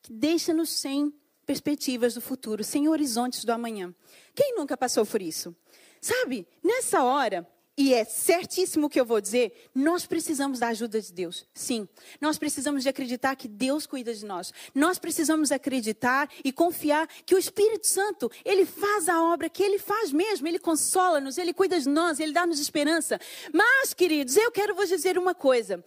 Deixa-nos 0.08 0.70
sem 0.70 1.12
perspectivas 1.44 2.14
do 2.14 2.22
futuro, 2.22 2.64
sem 2.64 2.88
horizontes 2.88 3.44
do 3.44 3.52
amanhã. 3.52 3.92
Quem 4.36 4.56
nunca 4.56 4.78
passou 4.78 5.08
por 5.08 5.24
isso? 5.24 5.56
Sabe, 6.00 6.48
nessa 6.64 7.02
hora, 7.02 7.48
e 7.78 7.94
é 7.94 8.06
certíssimo 8.06 8.88
o 8.88 8.90
que 8.90 9.00
eu 9.00 9.06
vou 9.06 9.20
dizer, 9.20 9.70
nós 9.76 10.06
precisamos 10.06 10.60
da 10.60 10.70
ajuda 10.70 11.02
de 11.02 11.12
Deus. 11.12 11.46
Sim, 11.54 11.88
nós 12.22 12.38
precisamos 12.38 12.84
de 12.84 12.90
acreditar 12.90 13.36
que 13.36 13.48
Deus 13.48 13.86
cuida 13.86 14.14
de 14.14 14.26
nós. 14.26 14.54
Nós 14.74 14.98
precisamos 14.98 15.52
acreditar 15.52 16.30
e 16.44 16.54
confiar 16.54 17.08
que 17.26 17.36
o 17.36 17.38
Espírito 17.38 17.88
Santo, 17.88 18.32
ele 18.46 18.66
faz 18.66 19.10
a 19.10 19.22
obra 19.22 19.50
que 19.50 19.62
ele 19.62 19.78
faz 19.78 20.12
mesmo, 20.14 20.48
ele 20.48 20.60
consola-nos, 20.60 21.38
ele 21.38 21.54
cuida 21.54 21.80
de 21.80 21.90
nós, 21.90 22.20
ele 22.20 22.32
dá-nos 22.32 22.60
esperança. 22.60 23.20
Mas, 23.52 23.94
queridos, 23.94 24.38
eu 24.38 24.52
quero 24.52 24.74
vos 24.74 24.88
dizer 24.88 25.18
uma 25.18 25.36
coisa. 25.36 25.84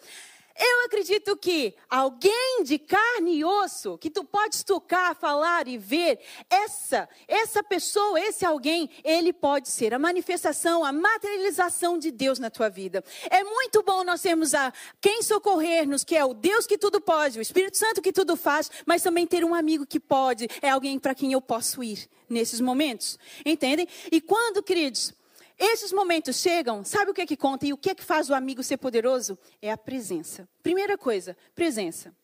Eu 0.59 0.87
acredito 0.87 1.37
que 1.37 1.75
alguém 1.88 2.65
de 2.65 2.81
carne 2.81 3.37
e 3.37 3.45
osso, 3.45 3.97
que 3.97 4.11
tu 4.11 4.25
podes 4.25 4.65
tocar, 4.65 5.15
falar 5.15 5.69
e 5.69 5.79
ver, 5.79 6.19
essa, 6.50 7.09
essa 7.29 7.62
pessoa, 7.62 8.21
esse 8.21 8.45
alguém, 8.45 8.91
ele 9.05 9.33
pode 9.33 9.69
ser 9.69 9.95
a 9.95 9.99
manifestação, 10.00 10.85
a 10.85 10.91
materialização 10.91 11.97
de 11.97 12.11
Deus 12.11 12.41
na 12.41 12.50
tua 12.50 12.69
vida. 12.69 13.05
É 13.31 13.45
muito 13.45 13.85
bom 13.85 14.03
nós 14.03 14.21
termos 14.21 14.53
a 14.53 14.73
quem 15.00 15.23
socorrer-nos, 15.23 16.03
que 16.03 16.17
é 16.17 16.25
o 16.25 16.35
Deus 16.35 16.67
que 16.67 16.77
tudo 16.77 17.00
pode, 17.00 17.38
o 17.38 17.43
Espírito 17.43 17.77
Santo 17.77 18.03
que 18.03 18.12
tudo 18.12 18.37
faz, 18.37 18.69
mas 18.85 19.03
também 19.03 19.29
ter 19.29 19.45
um 19.45 19.55
amigo 19.55 19.87
que 19.87 20.00
pode, 20.00 20.49
é 20.61 20.71
alguém 20.71 20.99
para 20.99 21.15
quem 21.15 21.33
eu 21.33 21.41
posso 21.41 21.85
ir 21.85 22.09
nesses 22.29 22.61
momentos. 22.61 23.19
Entendem? 23.45 23.87
E 24.11 24.21
quando, 24.21 24.62
queridos, 24.62 25.12
esses 25.59 25.93
momentos 25.93 26.37
chegam, 26.37 26.85
sabe 26.85 27.11
o 27.11 27.15
que 27.15 27.23
é 27.23 27.27
que 27.27 27.37
conta 27.37 27.67
e 27.67 27.73
o 27.73 27.77
que 27.77 27.91
é 27.91 27.95
que 27.95 28.05
faz 28.05 28.31
o 28.31 28.35
amigo 28.35 28.62
ser 28.62 28.77
poderoso? 28.77 29.37
É 29.61 29.73
a 29.73 29.77
presença. 29.77 30.49
Primeira 30.62 30.97
coisa, 30.97 31.37
presença. 31.55 32.15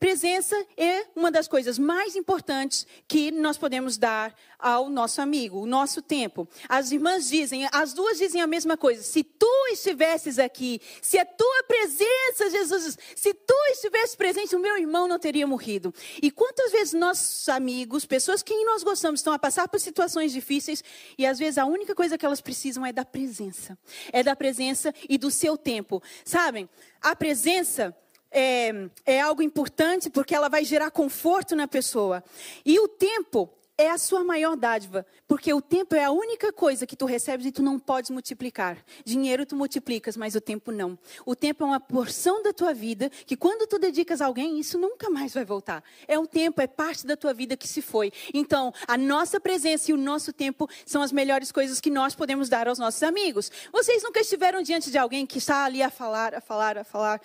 Presença 0.00 0.56
é 0.78 1.04
uma 1.14 1.30
das 1.30 1.46
coisas 1.46 1.78
mais 1.78 2.16
importantes 2.16 2.86
que 3.06 3.30
nós 3.30 3.58
podemos 3.58 3.98
dar 3.98 4.34
ao 4.58 4.88
nosso 4.88 5.20
amigo, 5.20 5.60
o 5.60 5.66
nosso 5.66 6.00
tempo. 6.00 6.48
As 6.66 6.90
irmãs 6.90 7.28
dizem, 7.28 7.68
as 7.70 7.92
duas 7.92 8.16
dizem 8.16 8.40
a 8.40 8.46
mesma 8.46 8.78
coisa. 8.78 9.02
Se 9.02 9.22
tu 9.22 9.46
estivesses 9.70 10.38
aqui, 10.38 10.80
se 11.02 11.18
a 11.18 11.26
tua 11.26 11.64
presença, 11.64 12.48
Jesus, 12.50 12.96
se 13.14 13.34
tu 13.34 13.54
estivesse 13.72 14.16
presente, 14.16 14.56
o 14.56 14.58
meu 14.58 14.78
irmão 14.78 15.06
não 15.06 15.18
teria 15.18 15.46
morrido. 15.46 15.92
E 16.22 16.30
quantas 16.30 16.72
vezes 16.72 16.94
nossos 16.94 17.46
amigos, 17.50 18.06
pessoas 18.06 18.42
que 18.42 18.54
nós 18.64 18.82
gostamos, 18.82 19.20
estão 19.20 19.34
a 19.34 19.38
passar 19.38 19.68
por 19.68 19.78
situações 19.78 20.32
difíceis 20.32 20.82
e 21.18 21.26
às 21.26 21.38
vezes 21.38 21.58
a 21.58 21.66
única 21.66 21.94
coisa 21.94 22.16
que 22.16 22.24
elas 22.24 22.40
precisam 22.40 22.86
é 22.86 22.92
da 22.92 23.04
presença. 23.04 23.76
É 24.10 24.22
da 24.22 24.34
presença 24.34 24.94
e 25.06 25.18
do 25.18 25.30
seu 25.30 25.58
tempo. 25.58 26.02
Sabem? 26.24 26.70
A 27.02 27.14
presença 27.14 27.94
é, 28.30 28.72
é 29.04 29.20
algo 29.20 29.42
importante 29.42 30.08
porque 30.08 30.34
ela 30.34 30.48
vai 30.48 30.64
gerar 30.64 30.90
conforto 30.90 31.56
na 31.56 31.66
pessoa. 31.66 32.22
E 32.64 32.78
o 32.78 32.88
tempo 32.88 33.50
é 33.80 33.90
a 33.90 33.96
sua 33.96 34.22
maior 34.22 34.56
dádiva, 34.56 35.06
porque 35.26 35.54
o 35.54 35.62
tempo 35.62 35.94
é 35.94 36.04
a 36.04 36.10
única 36.10 36.52
coisa 36.52 36.86
que 36.86 36.94
tu 36.94 37.06
recebes 37.06 37.46
e 37.46 37.50
tu 37.50 37.62
não 37.62 37.78
podes 37.78 38.10
multiplicar. 38.10 38.76
Dinheiro 39.06 39.46
tu 39.46 39.56
multiplicas, 39.56 40.18
mas 40.18 40.34
o 40.34 40.40
tempo 40.40 40.70
não. 40.70 40.98
O 41.24 41.34
tempo 41.34 41.64
é 41.64 41.66
uma 41.66 41.80
porção 41.80 42.42
da 42.42 42.52
tua 42.52 42.74
vida 42.74 43.08
que 43.08 43.38
quando 43.38 43.66
tu 43.66 43.78
dedicas 43.78 44.20
a 44.20 44.26
alguém, 44.26 44.60
isso 44.60 44.78
nunca 44.78 45.08
mais 45.08 45.32
vai 45.32 45.46
voltar. 45.46 45.82
É 46.06 46.18
o 46.18 46.26
tempo, 46.26 46.60
é 46.60 46.66
parte 46.66 47.06
da 47.06 47.16
tua 47.16 47.32
vida 47.32 47.56
que 47.56 47.66
se 47.66 47.80
foi. 47.80 48.12
Então, 48.34 48.70
a 48.86 48.98
nossa 48.98 49.40
presença 49.40 49.90
e 49.90 49.94
o 49.94 49.96
nosso 49.96 50.30
tempo 50.30 50.68
são 50.84 51.00
as 51.00 51.10
melhores 51.10 51.50
coisas 51.50 51.80
que 51.80 51.88
nós 51.88 52.14
podemos 52.14 52.50
dar 52.50 52.68
aos 52.68 52.78
nossos 52.78 53.02
amigos. 53.02 53.50
Vocês 53.72 54.02
nunca 54.02 54.20
estiveram 54.20 54.60
diante 54.60 54.90
de 54.90 54.98
alguém 54.98 55.24
que 55.24 55.38
está 55.38 55.64
ali 55.64 55.82
a 55.82 55.88
falar, 55.88 56.34
a 56.34 56.40
falar, 56.42 56.76
a 56.76 56.84
falar 56.84 57.18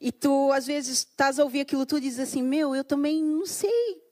e 0.00 0.12
tu, 0.12 0.52
às 0.52 0.66
vezes, 0.66 0.98
estás 0.98 1.40
a 1.40 1.42
ouvir 1.42 1.62
aquilo 1.62 1.84
tu 1.84 2.00
diz 2.00 2.20
assim: 2.20 2.42
Meu, 2.42 2.76
eu 2.76 2.84
também 2.84 3.20
não 3.22 3.44
sei. 3.44 4.05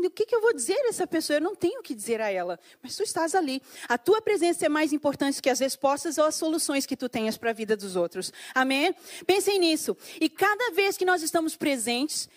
Hum, 0.00 0.06
o 0.06 0.10
que, 0.10 0.24
que 0.24 0.34
eu 0.34 0.40
vou 0.40 0.54
dizer 0.54 0.76
a 0.76 0.88
essa 0.88 1.06
pessoa? 1.06 1.36
Eu 1.36 1.40
não 1.42 1.54
tenho 1.54 1.80
o 1.80 1.82
que 1.82 1.94
dizer 1.94 2.20
a 2.20 2.30
ela. 2.30 2.58
Mas 2.82 2.96
tu 2.96 3.02
estás 3.02 3.34
ali. 3.34 3.62
A 3.88 3.98
tua 3.98 4.20
presença 4.20 4.66
é 4.66 4.68
mais 4.68 4.92
importante 4.92 5.40
que 5.40 5.50
as 5.50 5.60
respostas 5.60 6.18
ou 6.18 6.24
as 6.24 6.34
soluções 6.34 6.86
que 6.86 6.96
tu 6.96 7.08
tenhas 7.08 7.36
para 7.36 7.50
a 7.50 7.52
vida 7.52 7.76
dos 7.76 7.96
outros. 7.96 8.32
Amém? 8.54 8.94
Pensem 9.26 9.58
nisso. 9.58 9.96
E 10.20 10.28
cada 10.28 10.72
vez 10.72 10.96
que 10.96 11.04
nós 11.04 11.22
estamos 11.22 11.56
presentes, 11.56 12.28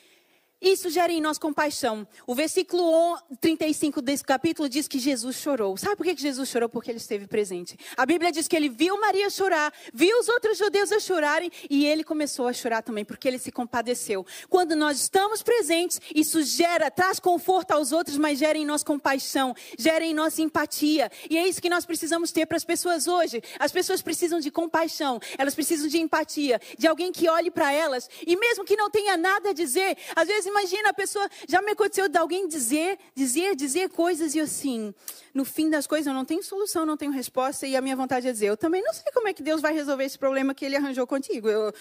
isso 0.64 0.90
gera 0.90 1.12
em 1.12 1.20
nós 1.20 1.38
compaixão. 1.38 2.08
O 2.26 2.34
versículo 2.34 3.20
35 3.42 4.02
desse 4.02 4.24
capítulo 4.24 4.70
diz 4.70 4.88
que 4.88 4.98
Jesus 4.98 5.36
chorou. 5.36 5.76
Sabe 5.76 5.98
por 5.98 6.06
que 6.06 6.16
Jesus 6.16 6.48
chorou? 6.48 6.70
Porque 6.70 6.90
ele 6.90 7.00
esteve 7.00 7.28
presente. 7.28 7.78
A 7.98 8.06
Bíblia 8.06 8.32
diz 8.32 8.48
que 8.48 8.56
ele 8.56 8.70
viu 8.70 8.98
Maria 8.98 9.30
chorar, 9.30 9.74
viu 9.94 10.18
os 10.20 10.30
outros 10.30 10.58
judeus 10.58 10.90
a 10.94 11.02
chorarem 11.02 11.52
e 11.70 11.86
ele 11.86 12.02
começou 12.02 12.48
a 12.48 12.54
chorar 12.54 12.82
também, 12.82 13.04
porque 13.04 13.28
ele 13.28 13.38
se 13.38 13.52
compadeceu. 13.52 14.26
Quando 14.50 14.74
nós 14.74 15.02
estamos 15.02 15.44
presentes, 15.44 16.00
isso 16.16 16.42
gera, 16.44 16.90
traz 16.90 17.20
conforto 17.20 17.72
aos 17.72 17.92
outros, 17.92 18.18
mas 18.18 18.40
gera 18.40 18.58
em 18.58 18.66
nós 18.66 18.84
compaixão, 18.84 19.54
gera 19.78 20.06
em 20.06 20.14
nós 20.14 20.40
empatia. 20.40 21.12
E 21.30 21.38
é 21.38 21.46
isso 21.46 21.62
que 21.62 21.70
nós 21.70 21.86
precisamos 21.86 22.32
ter 22.32 22.46
para 22.46 22.56
as 22.56 22.64
pessoas 22.64 23.06
hoje. 23.06 23.42
As 23.60 23.72
pessoas 23.72 24.02
precisam 24.02 24.40
de 24.40 24.50
compaixão, 24.50 25.20
elas 25.38 25.54
precisam 25.54 25.90
de 25.90 26.00
empatia, 26.00 26.62
de 26.78 26.88
alguém 26.88 27.12
que 27.12 27.28
olhe 27.28 27.52
para 27.52 27.74
elas 27.74 28.10
e 28.26 28.38
mesmo 28.38 28.64
que 28.64 28.78
não 28.78 28.90
tenha 28.90 29.18
nada 29.18 29.50
a 29.50 29.54
dizer, 29.54 29.98
às 30.16 30.28
vezes 30.28 30.53
imagina 30.54 30.90
a 30.90 30.94
pessoa, 30.94 31.28
já 31.48 31.62
me 31.62 31.72
aconteceu 31.72 32.08
de 32.08 32.18
alguém 32.18 32.48
dizer, 32.48 32.98
dizer, 33.16 33.56
dizer 33.56 33.90
coisas 33.90 34.36
e 34.36 34.40
assim, 34.40 34.94
no 35.34 35.44
fim 35.44 35.70
das 35.70 35.88
coisas 35.88 36.08
eu 36.08 36.14
não 36.14 36.24
tenho 36.24 36.44
solução, 36.44 36.86
não 36.86 36.96
tenho 36.96 37.12
resposta 37.12 37.66
e 37.66 37.76
a 37.76 37.82
minha 37.82 37.96
vontade 37.96 38.28
é 38.28 38.32
dizer, 38.32 38.48
eu 38.48 38.58
também 38.58 38.82
não 38.84 38.94
sei 38.94 39.12
como 39.12 39.28
é 39.28 39.34
que 39.34 39.42
Deus 39.42 39.62
vai 39.62 39.74
resolver 39.74 40.06
esse 40.06 40.18
problema 40.18 40.54
que 40.54 40.64
ele 40.64 40.76
arranjou 40.76 41.08
contigo. 41.08 41.50
Eu... 41.50 41.74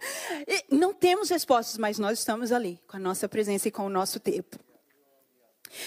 não 0.70 0.92
temos 0.92 1.30
respostas, 1.30 1.78
mas 1.78 1.98
nós 1.98 2.18
estamos 2.18 2.52
ali 2.52 2.78
com 2.86 2.96
a 2.96 3.00
nossa 3.00 3.28
presença 3.28 3.68
e 3.68 3.70
com 3.70 3.86
o 3.86 3.90
nosso 3.90 4.20
tempo. 4.20 4.58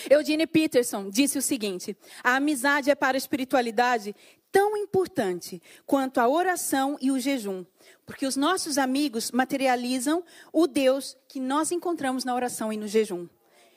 Eugene 0.09 0.45
Peterson 0.45 1.09
disse 1.09 1.37
o 1.37 1.41
seguinte: 1.41 1.95
a 2.23 2.35
amizade 2.35 2.89
é 2.89 2.95
para 2.95 3.15
a 3.15 3.17
espiritualidade 3.17 4.15
tão 4.51 4.75
importante 4.75 5.61
quanto 5.85 6.19
a 6.19 6.27
oração 6.27 6.97
e 6.99 7.11
o 7.11 7.19
jejum. 7.19 7.65
Porque 8.05 8.25
os 8.25 8.35
nossos 8.35 8.77
amigos 8.77 9.31
materializam 9.31 10.23
o 10.51 10.67
Deus 10.67 11.15
que 11.27 11.39
nós 11.39 11.71
encontramos 11.71 12.25
na 12.25 12.33
oração 12.33 12.73
e 12.73 12.77
no 12.77 12.87
jejum. 12.87 13.27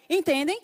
Entendem? 0.08 0.60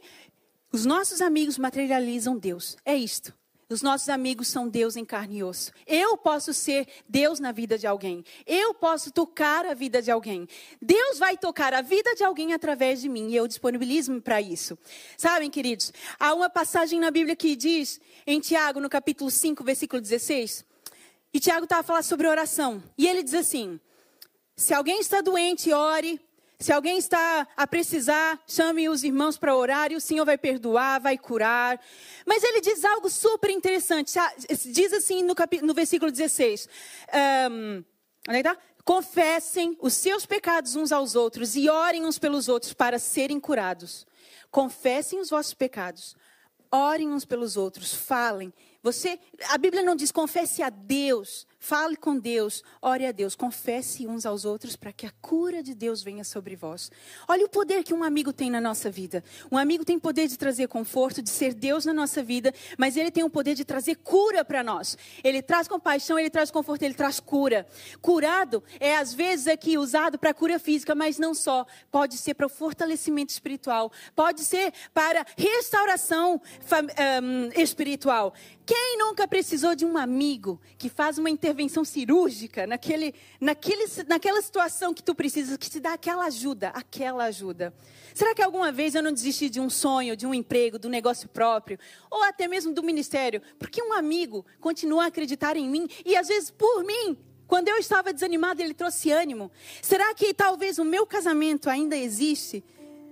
Os 0.72 0.84
nossos 0.84 1.20
amigos 1.20 1.58
materializam 1.58 2.36
Deus. 2.36 2.76
É 2.84 2.96
isto. 2.96 3.37
Os 3.70 3.82
nossos 3.82 4.08
amigos 4.08 4.48
são 4.48 4.66
Deus 4.66 4.96
em 4.96 5.04
carne 5.04 5.38
e 5.38 5.44
osso. 5.44 5.72
Eu 5.86 6.16
posso 6.16 6.54
ser 6.54 6.88
Deus 7.06 7.38
na 7.38 7.52
vida 7.52 7.76
de 7.76 7.86
alguém. 7.86 8.24
Eu 8.46 8.72
posso 8.72 9.12
tocar 9.12 9.66
a 9.66 9.74
vida 9.74 10.00
de 10.00 10.10
alguém. 10.10 10.48
Deus 10.80 11.18
vai 11.18 11.36
tocar 11.36 11.74
a 11.74 11.82
vida 11.82 12.14
de 12.14 12.24
alguém 12.24 12.54
através 12.54 13.02
de 13.02 13.10
mim 13.10 13.28
e 13.28 13.36
eu 13.36 13.46
disponibilizo-me 13.46 14.22
para 14.22 14.40
isso. 14.40 14.78
Sabem, 15.18 15.50
queridos, 15.50 15.92
há 16.18 16.32
uma 16.32 16.48
passagem 16.48 16.98
na 16.98 17.10
Bíblia 17.10 17.36
que 17.36 17.54
diz, 17.54 18.00
em 18.26 18.40
Tiago, 18.40 18.80
no 18.80 18.88
capítulo 18.88 19.30
5, 19.30 19.62
versículo 19.62 20.00
16, 20.00 20.64
e 21.34 21.38
Tiago 21.38 21.64
estava 21.64 21.82
falando 21.82 22.04
sobre 22.04 22.26
oração. 22.26 22.82
E 22.96 23.06
ele 23.06 23.22
diz 23.22 23.34
assim: 23.34 23.78
se 24.56 24.72
alguém 24.72 25.00
está 25.00 25.20
doente, 25.20 25.72
ore. 25.72 26.20
Se 26.60 26.72
alguém 26.72 26.98
está 26.98 27.46
a 27.56 27.66
precisar, 27.68 28.36
chame 28.44 28.88
os 28.88 29.04
irmãos 29.04 29.38
para 29.38 29.54
orar 29.54 29.92
e 29.92 29.96
o 29.96 30.00
Senhor 30.00 30.24
vai 30.24 30.36
perdoar, 30.36 31.00
vai 31.00 31.16
curar. 31.16 31.80
Mas 32.26 32.42
ele 32.42 32.60
diz 32.60 32.84
algo 32.84 33.08
super 33.08 33.48
interessante. 33.48 34.12
Diz 34.66 34.92
assim 34.92 35.22
no, 35.22 35.36
no 35.62 35.72
versículo 35.72 36.10
16: 36.10 36.68
um, 37.52 37.84
onde 38.28 38.38
é 38.40 38.42
tá? 38.42 38.58
Confessem 38.84 39.76
os 39.80 39.92
seus 39.94 40.26
pecados 40.26 40.74
uns 40.74 40.90
aos 40.90 41.14
outros 41.14 41.54
e 41.54 41.68
orem 41.68 42.04
uns 42.04 42.18
pelos 42.18 42.48
outros 42.48 42.72
para 42.72 42.98
serem 42.98 43.38
curados. 43.38 44.04
Confessem 44.50 45.20
os 45.20 45.30
vossos 45.30 45.54
pecados, 45.54 46.16
orem 46.72 47.10
uns 47.10 47.24
pelos 47.24 47.56
outros, 47.56 47.94
falem. 47.94 48.52
Você, 48.82 49.20
a 49.50 49.58
Bíblia 49.58 49.84
não 49.84 49.94
diz 49.94 50.10
confesse 50.10 50.60
a 50.60 50.70
Deus, 50.70 51.46
Fale 51.60 51.96
com 51.96 52.16
Deus, 52.16 52.62
ore 52.80 53.04
a 53.04 53.10
Deus, 53.10 53.34
confesse 53.34 54.06
uns 54.06 54.24
aos 54.24 54.44
outros 54.44 54.76
para 54.76 54.92
que 54.92 55.04
a 55.04 55.10
cura 55.20 55.60
de 55.60 55.74
Deus 55.74 56.02
venha 56.02 56.22
sobre 56.22 56.54
vós. 56.54 56.90
Olha 57.26 57.44
o 57.44 57.48
poder 57.48 57.82
que 57.82 57.92
um 57.92 58.04
amigo 58.04 58.32
tem 58.32 58.48
na 58.48 58.60
nossa 58.60 58.88
vida. 58.88 59.24
Um 59.50 59.58
amigo 59.58 59.84
tem 59.84 59.98
poder 59.98 60.28
de 60.28 60.38
trazer 60.38 60.68
conforto, 60.68 61.20
de 61.20 61.30
ser 61.30 61.52
Deus 61.54 61.84
na 61.84 61.92
nossa 61.92 62.22
vida, 62.22 62.54
mas 62.78 62.96
ele 62.96 63.10
tem 63.10 63.24
o 63.24 63.30
poder 63.30 63.56
de 63.56 63.64
trazer 63.64 63.96
cura 63.96 64.44
para 64.44 64.62
nós. 64.62 64.96
Ele 65.24 65.42
traz 65.42 65.66
compaixão, 65.66 66.16
ele 66.16 66.30
traz 66.30 66.48
conforto, 66.50 66.82
ele 66.82 66.94
traz 66.94 67.18
cura. 67.18 67.66
Curado 68.00 68.62
é 68.78 68.96
às 68.96 69.12
vezes 69.12 69.48
aqui 69.48 69.76
usado 69.76 70.16
para 70.16 70.32
cura 70.32 70.60
física, 70.60 70.94
mas 70.94 71.18
não 71.18 71.34
só. 71.34 71.66
Pode 71.90 72.16
ser 72.16 72.34
para 72.34 72.46
o 72.46 72.48
fortalecimento 72.50 73.32
espiritual, 73.32 73.90
pode 74.14 74.44
ser 74.44 74.72
para 74.94 75.26
restauração 75.36 76.40
um, 77.22 77.60
espiritual. 77.60 78.32
Quem 78.68 78.98
nunca 78.98 79.26
precisou 79.26 79.74
de 79.74 79.86
um 79.86 79.96
amigo 79.96 80.60
que 80.76 80.90
faz 80.90 81.16
uma 81.16 81.30
intervenção 81.30 81.86
cirúrgica 81.86 82.66
naquele, 82.66 83.14
naquele, 83.40 83.86
naquela 84.06 84.42
situação 84.42 84.92
que 84.92 85.02
tu 85.02 85.14
precisas, 85.14 85.56
que 85.56 85.70
te 85.70 85.80
dá 85.80 85.94
aquela 85.94 86.26
ajuda, 86.26 86.68
aquela 86.74 87.24
ajuda? 87.24 87.72
Será 88.12 88.34
que 88.34 88.42
alguma 88.42 88.70
vez 88.70 88.94
eu 88.94 89.02
não 89.02 89.10
desisti 89.10 89.48
de 89.48 89.58
um 89.58 89.70
sonho, 89.70 90.14
de 90.14 90.26
um 90.26 90.34
emprego, 90.34 90.78
do 90.78 90.90
negócio 90.90 91.30
próprio, 91.30 91.78
ou 92.10 92.22
até 92.24 92.46
mesmo 92.46 92.74
do 92.74 92.82
ministério? 92.82 93.40
Porque 93.58 93.82
um 93.82 93.94
amigo 93.94 94.44
continua 94.60 95.04
a 95.04 95.06
acreditar 95.06 95.56
em 95.56 95.66
mim 95.66 95.88
e 96.04 96.14
às 96.14 96.28
vezes 96.28 96.50
por 96.50 96.84
mim 96.84 97.16
quando 97.46 97.68
eu 97.68 97.78
estava 97.78 98.12
desanimada, 98.12 98.62
ele 98.62 98.74
trouxe 98.74 99.10
ânimo. 99.10 99.50
Será 99.80 100.12
que 100.12 100.34
talvez 100.34 100.78
o 100.78 100.84
meu 100.84 101.06
casamento 101.06 101.70
ainda 101.70 101.96
existe? 101.96 102.62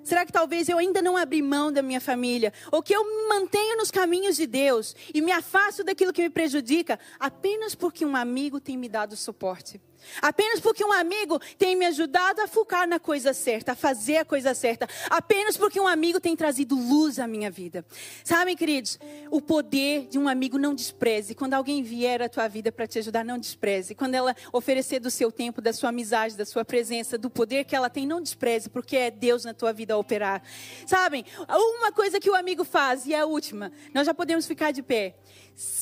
Será 0.06 0.24
que 0.24 0.30
talvez 0.30 0.68
eu 0.68 0.78
ainda 0.78 1.02
não 1.02 1.16
abri 1.16 1.42
mão 1.42 1.72
da 1.72 1.82
minha 1.82 2.00
família? 2.00 2.52
Ou 2.70 2.80
que 2.80 2.94
eu 2.94 3.02
me 3.04 3.28
mantenho 3.28 3.76
nos 3.76 3.90
caminhos 3.90 4.36
de 4.36 4.46
Deus 4.46 4.94
e 5.12 5.20
me 5.20 5.32
afasto 5.32 5.82
daquilo 5.82 6.12
que 6.12 6.22
me 6.22 6.30
prejudica 6.30 6.96
apenas 7.18 7.74
porque 7.74 8.06
um 8.06 8.14
amigo 8.14 8.60
tem 8.60 8.78
me 8.78 8.88
dado 8.88 9.16
suporte? 9.16 9.80
Apenas 10.20 10.60
porque 10.60 10.84
um 10.84 10.92
amigo 10.92 11.40
tem 11.58 11.76
me 11.76 11.86
ajudado 11.86 12.40
a 12.40 12.48
focar 12.48 12.88
na 12.88 12.98
coisa 12.98 13.32
certa, 13.32 13.72
a 13.72 13.74
fazer 13.74 14.18
a 14.18 14.24
coisa 14.24 14.54
certa. 14.54 14.88
Apenas 15.10 15.56
porque 15.56 15.80
um 15.80 15.86
amigo 15.86 16.20
tem 16.20 16.36
trazido 16.36 16.74
luz 16.74 17.18
à 17.18 17.26
minha 17.26 17.50
vida. 17.50 17.84
Sabem, 18.24 18.56
queridos, 18.56 18.98
o 19.30 19.40
poder 19.40 20.06
de 20.06 20.18
um 20.18 20.28
amigo 20.28 20.58
não 20.58 20.74
despreze. 20.74 21.34
Quando 21.34 21.54
alguém 21.54 21.82
vier 21.82 22.22
à 22.22 22.28
tua 22.28 22.48
vida 22.48 22.70
para 22.72 22.86
te 22.86 22.98
ajudar, 22.98 23.24
não 23.24 23.38
despreze. 23.38 23.94
Quando 23.94 24.14
ela 24.14 24.34
oferecer 24.52 25.00
do 25.00 25.10
seu 25.10 25.30
tempo, 25.30 25.60
da 25.60 25.72
sua 25.72 25.90
amizade, 25.90 26.36
da 26.36 26.44
sua 26.44 26.64
presença, 26.64 27.18
do 27.18 27.30
poder 27.30 27.64
que 27.64 27.74
ela 27.74 27.90
tem, 27.90 28.06
não 28.06 28.20
despreze, 28.20 28.68
porque 28.68 28.96
é 28.96 29.10
Deus 29.10 29.44
na 29.44 29.54
tua 29.54 29.72
vida 29.72 29.94
a 29.94 29.98
operar. 29.98 30.42
Sabem, 30.86 31.24
uma 31.48 31.92
coisa 31.92 32.20
que 32.20 32.30
o 32.30 32.34
amigo 32.34 32.64
faz, 32.64 33.06
e 33.06 33.14
é 33.14 33.20
a 33.20 33.26
última, 33.26 33.72
nós 33.92 34.06
já 34.06 34.14
podemos 34.14 34.46
ficar 34.46 34.72
de 34.72 34.82
pé. 34.82 35.16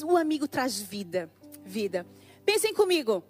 O 0.05 0.17
amigo 0.17 0.47
traz 0.47 0.81
vida. 0.81 1.31
Vida. 1.65 2.07
Pensem 2.45 2.75
comigo. 2.75 3.25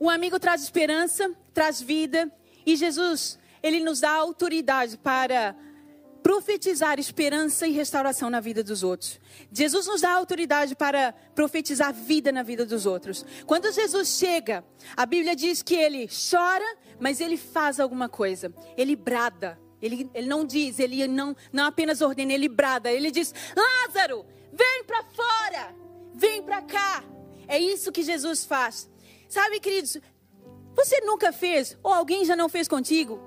Um 0.00 0.08
amigo 0.08 0.40
traz 0.40 0.62
esperança, 0.62 1.30
traz 1.52 1.80
vida, 1.80 2.32
e 2.64 2.74
Jesus, 2.74 3.38
ele 3.62 3.80
nos 3.80 4.00
dá 4.00 4.10
autoridade 4.10 4.96
para 4.96 5.54
profetizar 6.22 6.98
esperança 6.98 7.66
e 7.66 7.72
restauração 7.72 8.30
na 8.30 8.40
vida 8.40 8.62
dos 8.62 8.82
outros. 8.82 9.20
Jesus 9.52 9.86
nos 9.86 10.00
dá 10.00 10.12
autoridade 10.12 10.74
para 10.74 11.12
profetizar 11.34 11.92
vida 11.92 12.30
na 12.30 12.42
vida 12.42 12.64
dos 12.64 12.86
outros. 12.86 13.24
Quando 13.46 13.72
Jesus 13.72 14.18
chega, 14.18 14.64
a 14.96 15.06
Bíblia 15.06 15.34
diz 15.34 15.62
que 15.62 15.74
ele 15.74 16.08
chora, 16.30 16.76
mas 16.98 17.20
ele 17.20 17.36
faz 17.36 17.80
alguma 17.80 18.08
coisa. 18.08 18.52
Ele 18.76 18.94
brada. 18.94 19.58
Ele, 19.80 20.10
ele 20.12 20.26
não 20.26 20.44
diz, 20.44 20.78
ele 20.78 21.08
não, 21.08 21.34
não 21.50 21.64
apenas 21.64 22.02
ordena, 22.02 22.34
ele 22.34 22.48
brada. 22.48 22.92
Ele 22.92 23.10
diz: 23.10 23.34
Lázaro, 23.56 24.26
vem 24.52 24.84
para 24.84 25.02
fora, 25.04 25.74
vem 26.14 26.42
para 26.42 26.60
cá. 26.60 27.02
É 27.48 27.58
isso 27.58 27.90
que 27.90 28.02
Jesus 28.02 28.44
faz. 28.44 28.89
Sabe, 29.30 29.60
queridos, 29.60 29.96
você 30.74 31.00
nunca 31.02 31.32
fez, 31.32 31.78
ou 31.84 31.92
alguém 31.92 32.24
já 32.24 32.34
não 32.34 32.48
fez 32.48 32.66
contigo, 32.66 33.20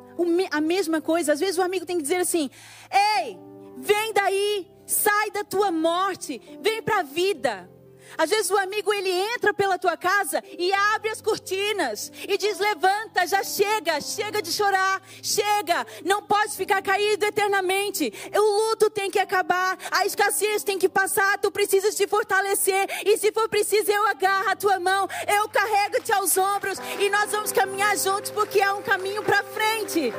a 0.52 0.60
mesma 0.60 1.02
coisa. 1.02 1.32
Às 1.32 1.40
vezes 1.40 1.58
o 1.58 1.62
amigo 1.62 1.86
tem 1.86 1.96
que 1.96 2.04
dizer 2.04 2.18
assim: 2.18 2.50
Ei, 2.92 3.40
vem 3.78 4.12
daí, 4.14 4.68
sai 4.86 5.32
da 5.32 5.46
tua 5.46 5.72
morte, 5.72 6.42
vem 6.62 6.84
para 6.84 7.00
a 7.00 7.04
vida. 7.04 7.70
Às 8.18 8.30
vezes 8.30 8.52
o 8.52 8.58
amigo 8.58 8.94
ele 8.94 9.10
entra 9.10 9.54
pela 9.54 9.78
tua 9.78 9.98
casa 9.98 10.44
e 10.58 10.72
abre 10.74 11.10
as 11.10 11.22
cortinas 11.22 12.12
e 12.28 12.38
diz: 12.38 12.60
"Levanta, 12.60 13.26
já 13.28 13.44
chega, 13.44 14.00
chega 14.02 14.42
de 14.42 14.52
chorar, 14.52 15.02
chega, 15.22 15.86
não 16.04 16.22
pode 16.22 16.56
ficar 16.56 16.82
caído 16.82 17.26
eternamente. 17.26 18.12
O 18.34 18.70
luto 18.70 18.90
tem 18.90 19.10
que 19.10 19.20
acabar, 19.20 19.78
a 19.92 20.06
escassez 20.06 20.64
tem 20.64 20.78
que 20.78 20.90
passar, 20.90 21.38
tu 21.40 21.52
precisas 21.52 21.96
te 21.96 22.08
fortalecer 22.08 22.88
e 23.06 23.18
se 23.18 23.32
for 23.32 23.48
preciso 23.50 23.92
eu 23.92 24.08
agarro 24.08 24.50
a 24.50 24.56
tua 24.56 24.80
mão, 24.80 25.08
eu 25.28 25.48
carrego-te 25.50 26.12
aos 26.12 26.38
ombros 26.38 26.78
e 27.00 27.10
nós 27.10 27.32
vamos 27.32 27.52
caminhar 27.52 27.98
juntos 27.98 28.32
porque 28.32 28.62
há 28.62 28.74
um 28.74 28.82
caminho 28.82 29.24
para 29.24 29.44
frente." 29.44 30.14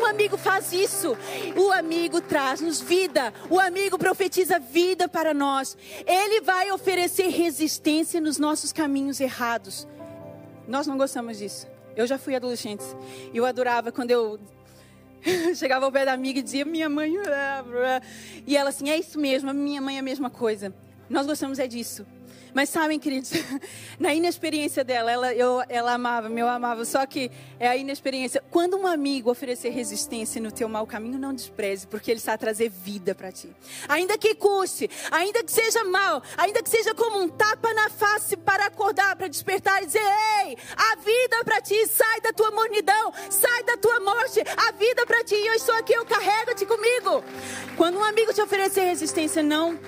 Um 0.00 0.06
amigo 0.06 0.38
faz 0.38 0.72
isso. 0.72 1.14
O 1.54 1.70
amigo 1.72 2.22
traz-nos 2.22 2.80
vida. 2.80 3.34
O 3.50 3.60
amigo 3.60 3.98
profetiza 3.98 4.58
vida 4.58 5.06
para 5.06 5.34
nós. 5.34 5.76
Ele 6.06 6.40
vai 6.40 6.72
oferecer 6.72 7.28
resistência 7.28 8.18
nos 8.18 8.38
nossos 8.38 8.72
caminhos 8.72 9.20
errados. 9.20 9.86
Nós 10.66 10.86
não 10.86 10.96
gostamos 10.96 11.36
disso. 11.36 11.68
Eu 11.94 12.06
já 12.06 12.16
fui 12.16 12.34
adolescente. 12.34 12.84
Eu 13.34 13.44
adorava 13.44 13.92
quando 13.92 14.10
eu 14.10 14.40
chegava 15.54 15.84
ao 15.84 15.92
pé 15.92 16.06
da 16.06 16.14
amiga 16.14 16.38
e 16.38 16.42
dizia: 16.42 16.64
Minha 16.64 16.88
mãe. 16.88 17.12
E 18.46 18.56
ela 18.56 18.70
assim: 18.70 18.88
É 18.88 18.96
isso 18.96 19.20
mesmo, 19.20 19.50
a 19.50 19.54
minha 19.54 19.82
mãe 19.82 19.96
é 19.96 19.98
a 19.98 20.02
mesma 20.02 20.30
coisa. 20.30 20.74
Nós 21.10 21.26
gostamos 21.26 21.58
é 21.58 21.66
disso. 21.66 22.06
Mas 22.54 22.68
sabem, 22.68 22.98
queridos, 22.98 23.30
na 23.98 24.14
inexperiência 24.14 24.82
dela, 24.82 25.10
ela, 25.10 25.34
eu, 25.34 25.62
ela 25.68 25.94
amava, 25.94 26.28
eu 26.28 26.48
amava, 26.48 26.84
só 26.84 27.04
que 27.06 27.30
é 27.58 27.68
a 27.68 27.76
inexperiência. 27.76 28.42
Quando 28.50 28.76
um 28.76 28.86
amigo 28.86 29.30
oferecer 29.30 29.70
resistência 29.70 30.40
no 30.40 30.50
teu 30.50 30.68
mau 30.68 30.86
caminho, 30.86 31.18
não 31.18 31.34
despreze, 31.34 31.86
porque 31.86 32.10
ele 32.10 32.18
está 32.18 32.34
a 32.34 32.38
trazer 32.38 32.68
vida 32.68 33.14
para 33.14 33.30
ti. 33.30 33.50
Ainda 33.88 34.18
que 34.18 34.34
custe, 34.34 34.90
ainda 35.10 35.42
que 35.42 35.52
seja 35.52 35.84
mal, 35.84 36.22
ainda 36.36 36.62
que 36.62 36.70
seja 36.70 36.94
como 36.94 37.20
um 37.20 37.28
tapa 37.28 37.72
na 37.74 37.90
face 37.90 38.36
para 38.36 38.66
acordar, 38.66 39.16
para 39.16 39.28
despertar 39.28 39.82
e 39.82 39.86
dizer: 39.86 40.02
Ei, 40.44 40.56
a 40.76 40.96
vida 40.96 41.44
para 41.44 41.60
ti, 41.60 41.86
sai 41.86 42.20
da 42.20 42.32
tua 42.32 42.50
mornidão, 42.50 43.12
sai 43.30 43.64
da 43.64 43.76
tua 43.76 44.00
morte, 44.00 44.40
a 44.40 44.72
vida 44.72 45.06
para 45.06 45.24
ti, 45.24 45.34
eu 45.34 45.54
estou 45.54 45.74
aqui, 45.74 45.92
eu 45.92 46.04
carrego-te 46.04 46.66
comigo. 46.66 47.22
Quando 47.76 47.98
um 47.98 48.04
amigo 48.04 48.32
te 48.32 48.40
oferecer 48.40 48.82
resistência, 48.82 49.42
não, 49.42 49.78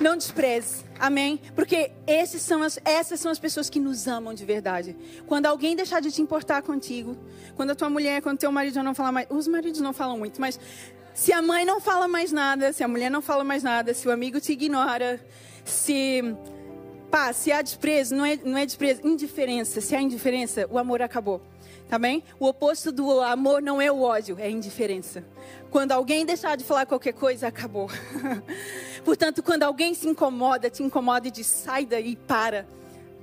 não 0.00 0.16
despreze 0.16 0.85
Amém? 0.98 1.40
Porque 1.54 1.90
são 2.38 2.62
as, 2.62 2.78
essas 2.84 3.20
são 3.20 3.30
as 3.30 3.38
pessoas 3.38 3.68
que 3.68 3.78
nos 3.78 4.06
amam 4.06 4.34
de 4.34 4.44
verdade. 4.44 4.96
Quando 5.26 5.46
alguém 5.46 5.76
deixar 5.76 6.00
de 6.00 6.10
te 6.10 6.22
importar 6.22 6.62
contigo, 6.62 7.16
quando 7.54 7.70
a 7.70 7.74
tua 7.74 7.90
mulher, 7.90 8.22
quando 8.22 8.38
teu 8.38 8.50
marido 8.50 8.82
não 8.82 8.94
fala 8.94 9.12
mais, 9.12 9.26
os 9.30 9.46
maridos 9.46 9.80
não 9.80 9.92
falam 9.92 10.18
muito, 10.18 10.40
mas 10.40 10.58
se 11.14 11.32
a 11.32 11.40
mãe 11.40 11.64
não 11.64 11.80
fala 11.80 12.06
mais 12.06 12.32
nada, 12.32 12.72
se 12.72 12.84
a 12.84 12.88
mulher 12.88 13.10
não 13.10 13.22
fala 13.22 13.42
mais 13.44 13.62
nada, 13.62 13.94
se 13.94 14.06
o 14.06 14.10
amigo 14.10 14.40
te 14.40 14.52
ignora, 14.52 15.20
se 15.64 16.22
pá, 17.10 17.32
se 17.32 17.52
há 17.52 17.62
desprezo, 17.62 18.14
não 18.14 18.26
é, 18.26 18.38
não 18.44 18.58
é 18.58 18.66
desprezo, 18.66 19.00
indiferença, 19.06 19.80
se 19.80 19.94
há 19.94 20.00
indiferença, 20.00 20.66
o 20.70 20.78
amor 20.78 21.02
acabou. 21.02 21.40
Tá 21.88 22.00
bem? 22.00 22.24
O 22.40 22.48
oposto 22.48 22.90
do 22.90 23.20
amor 23.20 23.62
não 23.62 23.80
é 23.80 23.90
o 23.92 24.02
ódio, 24.02 24.36
é 24.40 24.46
a 24.46 24.50
indiferença. 24.50 25.24
Quando 25.76 25.92
alguém 25.92 26.24
deixar 26.24 26.56
de 26.56 26.64
falar 26.64 26.86
qualquer 26.86 27.12
coisa, 27.12 27.48
acabou. 27.48 27.90
Portanto, 29.04 29.42
quando 29.42 29.62
alguém 29.62 29.92
se 29.92 30.08
incomoda, 30.08 30.70
te 30.70 30.82
incomoda 30.82 31.28
e 31.28 31.30
diz: 31.30 31.46
sai 31.46 31.84
daí, 31.84 32.16
para. 32.16 32.66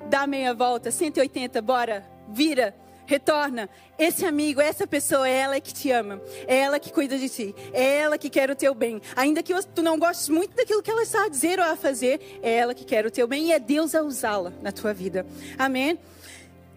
Dá 0.08 0.28
meia 0.28 0.54
volta, 0.54 0.92
180, 0.92 1.60
bora, 1.64 2.08
vira, 2.30 2.76
retorna. 3.08 3.68
Esse 3.98 4.24
amigo, 4.24 4.62
essa 4.62 4.86
pessoa, 4.86 5.28
é 5.28 5.34
ela 5.34 5.60
que 5.60 5.74
te 5.74 5.90
ama. 5.90 6.22
É 6.46 6.58
ela 6.60 6.80
que 6.80 6.94
cuida 6.94 7.18
de 7.18 7.28
ti. 7.28 7.56
É 7.74 7.98
ela 7.98 8.20
que 8.20 8.30
quer 8.30 8.52
o 8.52 8.56
teu 8.56 8.76
bem. 8.76 9.02
Ainda 9.16 9.42
que 9.42 9.52
tu 9.74 9.82
não 9.82 9.98
gostes 9.98 10.30
muito 10.30 10.56
daquilo 10.56 10.84
que 10.84 10.92
ela 10.92 11.02
está 11.02 11.26
a 11.26 11.30
dizer 11.30 11.58
ou 11.58 11.66
a 11.66 11.76
fazer, 11.76 12.40
é 12.44 12.54
ela 12.54 12.76
que 12.76 12.86
quer 12.86 13.04
o 13.04 13.10
teu 13.10 13.28
bem 13.28 13.48
e 13.48 13.52
é 13.52 13.58
Deus 13.58 13.96
a 13.96 14.04
usá-la 14.04 14.54
na 14.62 14.72
tua 14.72 14.94
vida. 14.94 15.26
Amém? 15.58 15.98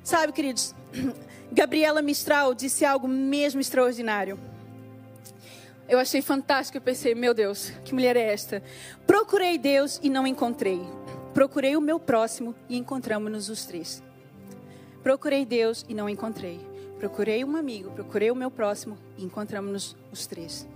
Sabe, 0.02 0.32
queridos, 0.32 0.74
Gabriela 1.52 2.00
Mistral 2.00 2.54
disse 2.54 2.82
algo 2.82 3.06
mesmo 3.06 3.60
extraordinário. 3.60 4.55
Eu 5.88 6.00
achei 6.00 6.20
fantástico, 6.20 6.78
eu 6.78 6.82
pensei, 6.82 7.14
meu 7.14 7.32
Deus, 7.32 7.70
que 7.84 7.94
mulher 7.94 8.16
é 8.16 8.32
esta? 8.32 8.60
Procurei 9.06 9.56
Deus 9.56 10.00
e 10.02 10.10
não 10.10 10.26
encontrei. 10.26 10.80
Procurei 11.32 11.76
o 11.76 11.80
meu 11.80 12.00
próximo 12.00 12.56
e 12.68 12.76
encontramos-nos 12.76 13.48
os 13.48 13.64
três. 13.64 14.02
Procurei 15.02 15.46
Deus 15.46 15.84
e 15.88 15.94
não 15.94 16.08
encontrei. 16.08 16.58
Procurei 16.98 17.44
um 17.44 17.54
amigo, 17.56 17.92
procurei 17.92 18.32
o 18.32 18.34
meu 18.34 18.50
próximo 18.50 18.98
e 19.16 19.24
encontramos-nos 19.24 19.96
os 20.10 20.26
três. 20.26 20.66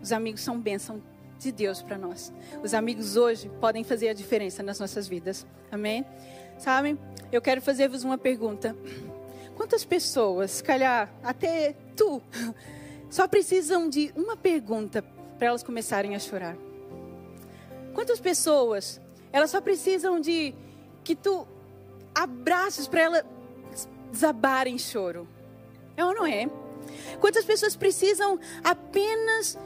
Os 0.00 0.12
amigos 0.12 0.40
são 0.40 0.58
bênção 0.58 1.02
de 1.38 1.52
Deus 1.52 1.82
para 1.82 1.98
nós. 1.98 2.32
Os 2.62 2.72
amigos 2.72 3.16
hoje 3.16 3.50
podem 3.60 3.84
fazer 3.84 4.08
a 4.08 4.14
diferença 4.14 4.62
nas 4.62 4.80
nossas 4.80 5.06
vidas. 5.06 5.46
Amém? 5.70 6.06
Sabem? 6.58 6.98
Eu 7.30 7.42
quero 7.42 7.60
fazer-vos 7.60 8.02
uma 8.02 8.16
pergunta. 8.16 8.74
Quantas 9.56 9.84
pessoas, 9.84 10.62
calhar 10.62 11.12
até 11.22 11.74
tu, 11.94 12.22
só 13.14 13.28
precisam 13.28 13.88
de 13.88 14.12
uma 14.16 14.36
pergunta 14.36 15.00
para 15.38 15.46
elas 15.46 15.62
começarem 15.62 16.16
a 16.16 16.18
chorar? 16.18 16.56
Quantas 17.94 18.18
pessoas, 18.18 19.00
elas 19.32 19.52
só 19.52 19.60
precisam 19.60 20.18
de 20.18 20.52
que 21.04 21.14
tu 21.14 21.46
abraços 22.12 22.88
para 22.88 23.02
elas 23.02 23.24
desabarem 24.10 24.76
choro? 24.78 25.28
É 25.96 26.04
ou 26.04 26.12
não 26.12 26.26
é? 26.26 26.50
Quantas 27.20 27.44
pessoas 27.44 27.76
precisam 27.76 28.36
apenas 28.64 29.56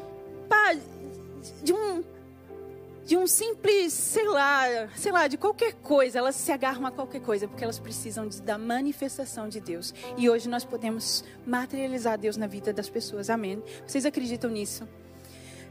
pá, 0.47 0.77
de 1.63 1.73
um 1.73 2.05
de 3.09 3.17
um 3.17 3.27
simples, 3.27 3.95
sei 3.95 4.29
lá, 4.29 4.87
sei 4.95 5.11
lá, 5.11 5.27
de 5.27 5.39
qualquer 5.39 5.73
coisa, 5.73 6.19
elas 6.19 6.37
se 6.37 6.53
agarram 6.53 6.85
a 6.85 6.91
qualquer 6.91 7.23
coisa, 7.23 7.49
porque 7.49 7.65
elas 7.65 7.79
precisam 7.79 8.29
de, 8.29 8.43
da 8.43 8.59
manifestação 8.59 9.49
de 9.49 9.61
Deus. 9.61 9.95
E 10.19 10.29
hoje 10.29 10.47
nós 10.47 10.63
podemos 10.63 11.25
materializar 11.47 12.19
Deus 12.19 12.37
na 12.37 12.47
vida 12.47 12.71
das 12.71 12.91
pessoas. 12.91 13.31
Amém. 13.31 13.63
Vocês 13.87 14.05
acreditam 14.05 14.51
nisso? 14.51 14.87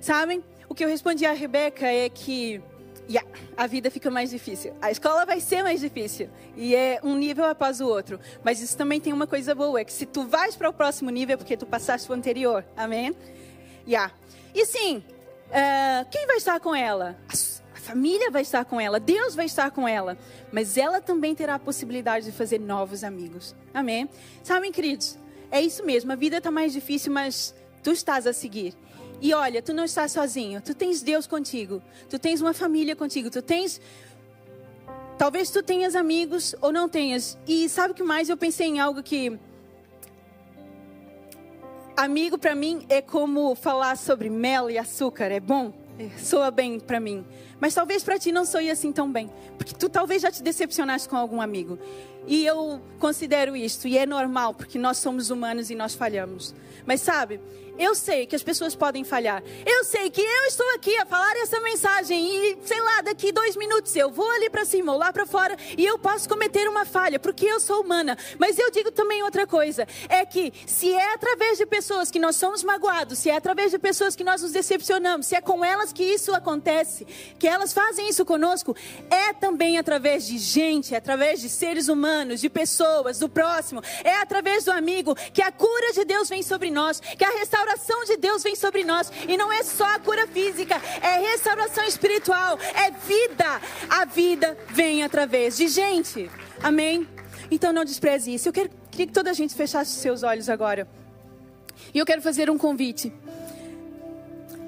Sabem? 0.01 0.43
O 0.67 0.73
que 0.73 0.83
eu 0.83 0.89
respondi 0.89 1.27
a 1.27 1.33
Rebeca 1.33 1.85
é 1.85 2.09
que 2.09 2.59
yeah, 3.07 3.29
a 3.55 3.67
vida 3.67 3.91
fica 3.91 4.09
mais 4.09 4.31
difícil. 4.31 4.73
A 4.81 4.89
escola 4.89 5.23
vai 5.23 5.39
ser 5.39 5.61
mais 5.61 5.79
difícil. 5.79 6.31
E 6.55 6.73
é 6.73 6.99
um 7.03 7.15
nível 7.15 7.45
após 7.45 7.79
o 7.79 7.85
outro. 7.85 8.19
Mas 8.43 8.59
isso 8.63 8.75
também 8.75 8.99
tem 8.99 9.13
uma 9.13 9.27
coisa 9.27 9.53
boa, 9.53 9.79
é 9.79 9.85
que 9.85 9.93
se 9.93 10.07
tu 10.07 10.23
vais 10.23 10.55
para 10.55 10.71
o 10.71 10.73
próximo 10.73 11.11
nível 11.11 11.35
é 11.35 11.37
porque 11.37 11.55
tu 11.55 11.67
passaste 11.67 12.09
o 12.09 12.15
anterior. 12.15 12.65
Amém? 12.75 13.15
Yeah. 13.87 14.11
E 14.55 14.65
sim, 14.65 15.03
Uh, 15.47 16.09
quem 16.11 16.27
vai 16.27 16.37
estar 16.37 16.59
com 16.59 16.75
ela? 16.75 17.15
A, 17.29 17.77
a 17.77 17.79
família 17.79 18.29
vai 18.29 18.41
estar 18.41 18.65
com 18.65 18.79
ela, 18.79 18.99
Deus 18.99 19.35
vai 19.35 19.45
estar 19.45 19.71
com 19.71 19.87
ela. 19.87 20.17
Mas 20.51 20.77
ela 20.77 21.01
também 21.01 21.33
terá 21.33 21.55
a 21.55 21.59
possibilidade 21.59 22.25
de 22.25 22.31
fazer 22.31 22.59
novos 22.59 23.03
amigos. 23.03 23.55
Amém? 23.73 24.09
Sabem, 24.43 24.71
queridos, 24.71 25.17
é 25.51 25.61
isso 25.61 25.85
mesmo. 25.85 26.11
A 26.11 26.15
vida 26.15 26.37
está 26.37 26.51
mais 26.51 26.73
difícil, 26.73 27.11
mas 27.11 27.55
tu 27.81 27.91
estás 27.91 28.27
a 28.27 28.33
seguir. 28.33 28.75
E 29.21 29.33
olha, 29.33 29.61
tu 29.61 29.73
não 29.73 29.85
estás 29.85 30.11
sozinho. 30.11 30.61
Tu 30.61 30.75
tens 30.75 31.01
Deus 31.01 31.25
contigo. 31.25 31.81
Tu 32.09 32.19
tens 32.19 32.41
uma 32.41 32.53
família 32.53 32.95
contigo. 32.95 33.29
Tu 33.29 33.41
tens. 33.41 33.81
Talvez 35.17 35.49
tu 35.49 35.63
tenhas 35.63 35.95
amigos 35.95 36.55
ou 36.61 36.71
não 36.71 36.87
tenhas. 36.87 37.37
E 37.47 37.67
sabe 37.67 37.93
o 37.93 37.95
que 37.95 38.03
mais? 38.03 38.29
Eu 38.29 38.37
pensei 38.37 38.67
em 38.67 38.79
algo 38.79 39.01
que 39.01 39.39
Amigo 41.97 42.37
para 42.37 42.53
mim 42.53 42.85
é 42.89 43.01
como 43.01 43.55
falar 43.55 43.97
sobre 43.97 44.29
mel 44.29 44.69
e 44.69 44.77
açúcar, 44.77 45.31
é 45.31 45.39
bom, 45.39 45.73
é, 45.97 46.15
soa 46.19 46.51
bem 46.51 46.79
para 46.79 46.99
mim. 46.99 47.25
Mas 47.59 47.73
talvez 47.73 48.03
para 48.03 48.19
ti 48.19 48.31
não 48.31 48.45
soe 48.45 48.69
assim 48.69 48.91
tão 48.91 49.11
bem, 49.11 49.31
porque 49.57 49.73
tu 49.73 49.89
talvez 49.89 50.21
já 50.21 50.31
te 50.31 50.43
decepcionaste 50.43 51.09
com 51.09 51.17
algum 51.17 51.41
amigo. 51.41 51.79
E 52.27 52.45
eu 52.45 52.79
considero 52.99 53.55
isto, 53.55 53.87
e 53.87 53.97
é 53.97 54.05
normal, 54.05 54.53
porque 54.53 54.77
nós 54.77 54.99
somos 54.99 55.31
humanos 55.31 55.71
e 55.71 55.75
nós 55.75 55.95
falhamos. 55.95 56.53
Mas 56.85 57.01
sabe, 57.01 57.39
eu 57.77 57.93
sei 57.93 58.25
que 58.25 58.35
as 58.35 58.43
pessoas 58.43 58.75
podem 58.75 59.03
falhar. 59.03 59.43
Eu 59.65 59.83
sei 59.83 60.09
que 60.09 60.21
eu 60.21 60.45
estou 60.45 60.67
aqui 60.75 60.95
a 60.97 61.05
falar 61.05 61.35
essa 61.37 61.59
mensagem 61.59 62.17
e, 62.35 62.57
sei 62.65 62.81
lá, 62.81 63.01
daqui 63.01 63.31
dois 63.31 63.55
minutos 63.55 63.95
eu 63.95 64.09
vou 64.09 64.29
ali 64.31 64.49
para 64.49 64.65
cima 64.65 64.93
ou 64.93 64.97
lá 64.97 65.13
para 65.13 65.25
fora 65.25 65.55
e 65.77 65.85
eu 65.85 65.99
posso 65.99 66.27
cometer 66.27 66.67
uma 66.67 66.85
falha, 66.85 67.19
porque 67.19 67.45
eu 67.45 67.59
sou 67.59 67.81
humana. 67.81 68.17
Mas 68.39 68.57
eu 68.57 68.71
digo 68.71 68.91
também 68.91 69.21
outra 69.21 69.45
coisa: 69.45 69.87
é 70.09 70.25
que 70.25 70.51
se 70.65 70.91
é 70.91 71.13
através 71.13 71.57
de 71.57 71.65
pessoas 71.65 72.09
que 72.09 72.19
nós 72.19 72.35
somos 72.35 72.63
magoados, 72.63 73.19
se 73.19 73.29
é 73.29 73.35
através 73.35 73.71
de 73.71 73.77
pessoas 73.77 74.15
que 74.15 74.23
nós 74.23 74.41
nos 74.41 74.51
decepcionamos, 74.51 75.27
se 75.27 75.35
é 75.35 75.41
com 75.41 75.63
elas 75.63 75.93
que 75.93 76.03
isso 76.03 76.33
acontece, 76.33 77.05
que 77.37 77.47
elas 77.47 77.73
fazem 77.73 78.09
isso 78.09 78.25
conosco, 78.25 78.75
é 79.09 79.33
também 79.33 79.77
através 79.77 80.25
de 80.25 80.37
gente, 80.37 80.93
é 80.93 80.97
através 80.97 81.41
de 81.41 81.49
seres 81.49 81.87
humanos, 81.87 82.41
de 82.41 82.49
pessoas, 82.49 83.19
do 83.19 83.29
próximo, 83.29 83.81
é 84.03 84.15
através 84.15 84.63
do 84.65 84.71
amigo 84.71 85.15
que 85.31 85.41
a 85.41 85.51
cura 85.51 85.93
de 85.93 86.03
Deus 86.05 86.29
vem 86.29 86.41
sobre 86.41 86.71
nós, 86.71 86.99
que 86.99 87.23
a 87.23 87.31
restauração 87.31 87.66
restauração 87.67 88.05
de 88.05 88.17
Deus 88.17 88.43
vem 88.43 88.55
sobre 88.55 88.83
nós. 88.83 89.11
E 89.27 89.35
não 89.35 89.51
é 89.51 89.63
só 89.63 89.95
a 89.95 89.99
cura 89.99 90.25
física, 90.27 90.75
é 91.01 91.31
restauração 91.31 91.83
espiritual, 91.83 92.57
é 92.73 92.91
vida. 92.91 93.61
A 93.89 94.05
vida 94.05 94.57
vem 94.69 95.03
através 95.03 95.57
de 95.57 95.67
gente. 95.67 96.29
Amém? 96.63 97.07
Então 97.51 97.73
não 97.73 97.83
despreze 97.83 98.33
isso. 98.33 98.47
Eu 98.47 98.53
quero, 98.53 98.69
queria 98.89 99.07
que 99.07 99.13
toda 99.13 99.29
a 99.29 99.33
gente 99.33 99.53
fechasse 99.53 99.91
seus 99.91 100.23
olhos 100.23 100.49
agora. 100.49 100.87
E 101.93 101.99
eu 101.99 102.05
quero 102.05 102.21
fazer 102.21 102.49
um 102.49 102.57
convite. 102.57 103.13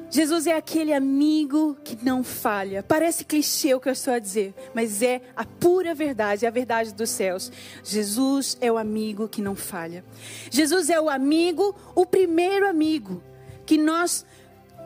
Jesus 0.10 0.48
é 0.48 0.56
aquele 0.56 0.94
amigo 0.94 1.78
que 1.84 1.98
não 2.04 2.24
falha. 2.24 2.82
Parece 2.82 3.24
clichê 3.24 3.74
o 3.74 3.80
que 3.80 3.88
eu 3.88 3.94
estou 3.94 4.14
a 4.14 4.20
dizer, 4.20 4.54
mas 4.74 5.02
é 5.02 5.22
a 5.36 5.46
pura 5.46 5.94
verdade, 5.94 6.46
é 6.46 6.48
a 6.48 6.52
verdade 6.52 6.94
dos 6.94 7.10
céus. 7.10 7.52
Jesus 7.84 8.58
é 8.60 8.72
o 8.72 8.78
amigo 8.78 9.28
que 9.28 9.42
não 9.42 9.56
falha. 9.56 10.04
Jesus 10.50 10.90
é 10.90 11.00
o 11.00 11.10
amigo, 11.10 11.76
o 11.94 12.06
primeiro 12.06 12.68
amigo 12.68 13.22
que 13.70 13.78
nós 13.78 14.26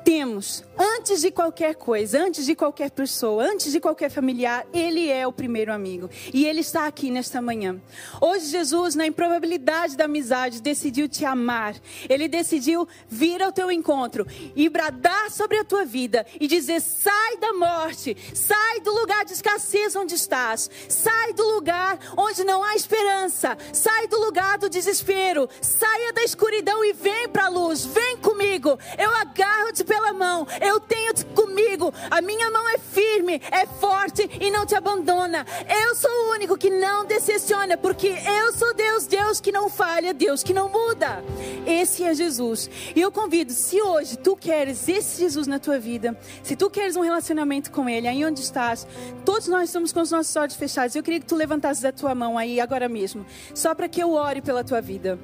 temos, 0.03 0.63
antes 0.77 1.21
de 1.21 1.31
qualquer 1.31 1.75
coisa, 1.75 2.21
antes 2.21 2.45
de 2.45 2.55
qualquer 2.55 2.91
pessoa, 2.91 3.43
antes 3.43 3.71
de 3.71 3.79
qualquer 3.79 4.09
familiar, 4.09 4.65
Ele 4.73 5.09
é 5.09 5.25
o 5.25 5.31
primeiro 5.31 5.71
amigo. 5.71 6.09
E 6.33 6.45
Ele 6.45 6.59
está 6.59 6.87
aqui 6.87 7.09
nesta 7.09 7.41
manhã. 7.41 7.81
Hoje, 8.19 8.47
Jesus, 8.47 8.95
na 8.95 9.07
improbabilidade 9.07 9.95
da 9.95 10.05
amizade, 10.05 10.61
decidiu 10.61 11.07
te 11.07 11.25
amar. 11.25 11.75
Ele 12.09 12.27
decidiu 12.27 12.87
vir 13.07 13.41
ao 13.41 13.51
teu 13.51 13.71
encontro 13.71 14.27
e 14.55 14.67
bradar 14.69 15.31
sobre 15.31 15.57
a 15.57 15.63
tua 15.63 15.85
vida 15.85 16.25
e 16.39 16.47
dizer: 16.47 16.81
sai 16.81 17.37
da 17.37 17.53
morte, 17.53 18.15
sai 18.33 18.81
do 18.81 18.91
lugar 18.91 19.25
de 19.25 19.33
escassez 19.33 19.95
onde 19.95 20.15
estás, 20.15 20.69
sai 20.89 21.33
do 21.33 21.43
lugar 21.43 21.97
onde 22.17 22.43
não 22.43 22.63
há 22.63 22.75
esperança, 22.75 23.57
sai 23.71 24.07
do 24.07 24.19
lugar 24.19 24.57
do 24.57 24.69
desespero, 24.69 25.47
saia 25.61 26.11
da 26.13 26.23
escuridão 26.23 26.83
e 26.83 26.93
vem 26.93 27.29
para 27.29 27.45
a 27.45 27.49
luz, 27.49 27.85
vem 27.85 28.17
comigo. 28.17 28.77
Eu 28.97 29.09
agarro-te 29.15 29.83
pela 29.93 30.11
mão. 30.11 30.47
Eu 30.59 30.79
tenho-te 30.79 31.23
comigo. 31.25 31.93
A 32.09 32.19
minha 32.19 32.49
mão 32.49 32.67
é 32.69 32.79
firme, 32.79 33.39
é 33.51 33.67
forte 33.67 34.27
e 34.41 34.49
não 34.49 34.65
te 34.65 34.73
abandona. 34.73 35.45
Eu 35.69 35.93
sou 35.93 36.09
o 36.09 36.31
único 36.31 36.57
que 36.57 36.71
não 36.71 37.05
decepciona, 37.05 37.77
porque 37.77 38.07
eu 38.07 38.53
sou 38.53 38.73
Deus, 38.73 39.05
Deus 39.05 39.39
que 39.39 39.51
não 39.51 39.69
falha, 39.69 40.11
Deus 40.13 40.41
que 40.41 40.51
não 40.51 40.67
muda. 40.67 41.23
Esse 41.67 42.03
é 42.03 42.13
Jesus. 42.15 42.69
E 42.95 42.99
eu 42.99 43.11
convido, 43.11 43.53
se 43.53 43.79
hoje 43.79 44.17
tu 44.17 44.35
queres 44.35 44.87
esse 44.89 45.19
Jesus 45.19 45.45
na 45.45 45.59
tua 45.59 45.77
vida, 45.77 46.17
se 46.41 46.55
tu 46.55 46.71
queres 46.71 46.95
um 46.95 47.01
relacionamento 47.01 47.71
com 47.71 47.87
Ele, 47.87 48.07
aí 48.07 48.25
onde 48.25 48.39
estás, 48.39 48.87
todos 49.23 49.47
nós 49.47 49.65
estamos 49.65 49.93
com 49.93 50.01
os 50.01 50.09
nossos 50.09 50.35
olhos 50.35 50.55
fechados. 50.55 50.95
Eu 50.95 51.03
queria 51.03 51.19
que 51.19 51.27
tu 51.27 51.35
levantasses 51.35 51.85
a 51.85 51.91
tua 51.91 52.15
mão 52.15 52.35
aí 52.35 52.59
agora 52.59 52.89
mesmo, 52.89 53.25
só 53.53 53.75
para 53.75 53.87
que 53.87 54.01
eu 54.01 54.13
ore 54.13 54.41
pela 54.41 54.63
tua 54.63 54.81
vida. 54.81 55.19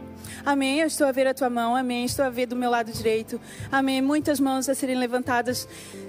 Amém. 0.45 0.79
Eu 0.79 0.87
estou 0.87 1.07
a 1.07 1.11
ver 1.11 1.27
a 1.27 1.33
tua 1.33 1.49
mão. 1.49 1.75
Amém. 1.75 2.05
Estou 2.05 2.25
a 2.25 2.29
ver 2.29 2.45
do 2.45 2.55
meu 2.55 2.69
lado 2.69 2.91
direito. 2.91 3.39
Amém. 3.71 4.01
Muitas 4.01 4.39
mãos 4.39 4.69
a 4.69 4.75
serem 4.75 4.95
levantadas. 4.95 5.67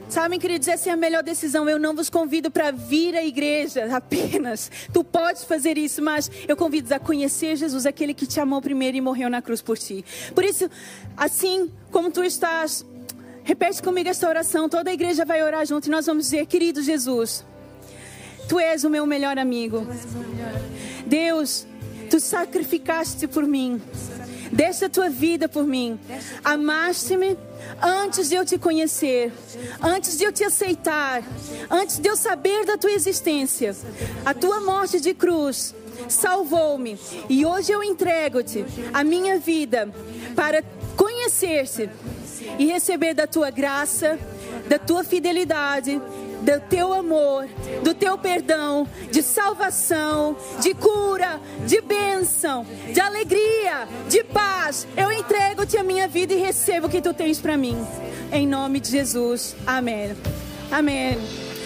Sabem, 0.08 0.40
queridos, 0.40 0.66
essa 0.66 0.90
é 0.90 0.92
a 0.92 0.96
melhor 0.96 1.22
decisão. 1.22 1.68
Eu 1.68 1.78
não 1.78 1.94
vos 1.94 2.10
convido 2.10 2.50
para 2.50 2.72
vir 2.72 3.14
à 3.16 3.24
igreja 3.24 3.88
apenas. 3.96 4.70
Tu 4.92 5.04
podes 5.04 5.44
fazer 5.44 5.78
isso, 5.78 6.02
mas 6.02 6.30
eu 6.48 6.56
convido 6.56 6.92
a 6.92 6.98
conhecer 6.98 7.54
Jesus, 7.56 7.86
aquele 7.86 8.12
que 8.12 8.26
te 8.26 8.40
amou 8.40 8.60
primeiro 8.60 8.96
e 8.96 9.00
morreu 9.00 9.30
na 9.30 9.40
cruz 9.40 9.62
por 9.62 9.78
ti. 9.78 10.04
Por 10.34 10.44
isso, 10.44 10.68
assim 11.16 11.70
como 11.92 12.10
tu 12.10 12.24
estás, 12.24 12.84
repete 13.44 13.80
comigo 13.82 14.08
esta 14.08 14.28
oração. 14.28 14.68
Toda 14.68 14.90
a 14.90 14.92
igreja 14.92 15.24
vai 15.24 15.42
orar 15.42 15.64
junto 15.64 15.86
e 15.86 15.90
nós 15.90 16.06
vamos 16.06 16.24
dizer: 16.24 16.44
Querido 16.46 16.82
Jesus, 16.82 17.44
tu 18.48 18.58
és 18.58 18.82
o 18.82 18.90
meu 18.90 19.06
melhor 19.06 19.38
amigo. 19.38 19.86
Deus, 21.06 21.66
Tu 22.10 22.20
sacrificaste 22.20 23.26
por 23.28 23.46
mim. 23.46 23.80
Deste 24.52 24.86
a 24.86 24.88
tua 24.88 25.08
vida 25.08 25.48
por 25.48 25.64
mim. 25.64 25.98
Amaste-me 26.42 27.38
antes 27.80 28.28
de 28.28 28.34
eu 28.34 28.44
te 28.44 28.58
conhecer, 28.58 29.32
antes 29.80 30.18
de 30.18 30.24
eu 30.24 30.32
te 30.32 30.42
aceitar, 30.42 31.22
antes 31.70 31.98
de 31.98 32.08
eu 32.08 32.16
saber 32.16 32.66
da 32.66 32.76
tua 32.76 32.90
existência. 32.90 33.76
A 34.24 34.34
tua 34.34 34.60
morte 34.60 35.00
de 35.00 35.14
cruz 35.14 35.72
salvou-me 36.08 36.98
e 37.28 37.46
hoje 37.46 37.70
eu 37.70 37.82
entrego-te 37.82 38.64
a 38.92 39.04
minha 39.04 39.38
vida 39.38 39.88
para 40.34 40.64
conhecer-te 40.96 41.88
e 42.58 42.66
receber 42.66 43.14
da 43.14 43.26
tua 43.26 43.50
graça, 43.50 44.18
da 44.68 44.78
tua 44.78 45.04
fidelidade, 45.04 46.00
do 46.40 46.61
teu 46.68 46.92
amor, 46.92 47.46
do 47.83 47.94
teu 47.94 48.16
perdão, 48.18 48.87
de 49.11 49.22
salvação, 49.22 50.37
de 50.61 50.74
cura, 50.74 51.40
de 51.66 51.81
bênção, 51.81 52.66
de 52.92 53.00
alegria, 53.00 53.87
de 54.09 54.24
paz. 54.24 54.87
Eu 54.96 55.12
entrego-te 55.12 55.76
a 55.76 55.85
minha 55.85 56.09
vida 56.09 56.33
e 56.33 56.38
recebo 56.38 56.87
o 56.87 56.90
que 56.90 57.00
tu 57.00 57.12
tens 57.12 57.38
para 57.38 57.57
mim. 57.57 57.87
Em 58.33 58.46
nome 58.46 58.81
de 58.81 58.90
Jesus. 58.90 59.57
Amém. 59.66 60.16
Amém. 60.70 61.18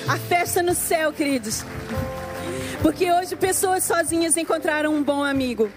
A 0.09 0.19
festa 0.19 0.63
no 0.63 0.75
céu, 0.75 1.13
queridos. 1.13 1.65
Porque 2.83 3.11
hoje 3.11 3.37
pessoas 3.37 3.85
sozinhas 3.85 4.37
encontraram 4.37 4.95
um 4.95 5.03
bom 5.03 5.25
amigo. 5.25 5.71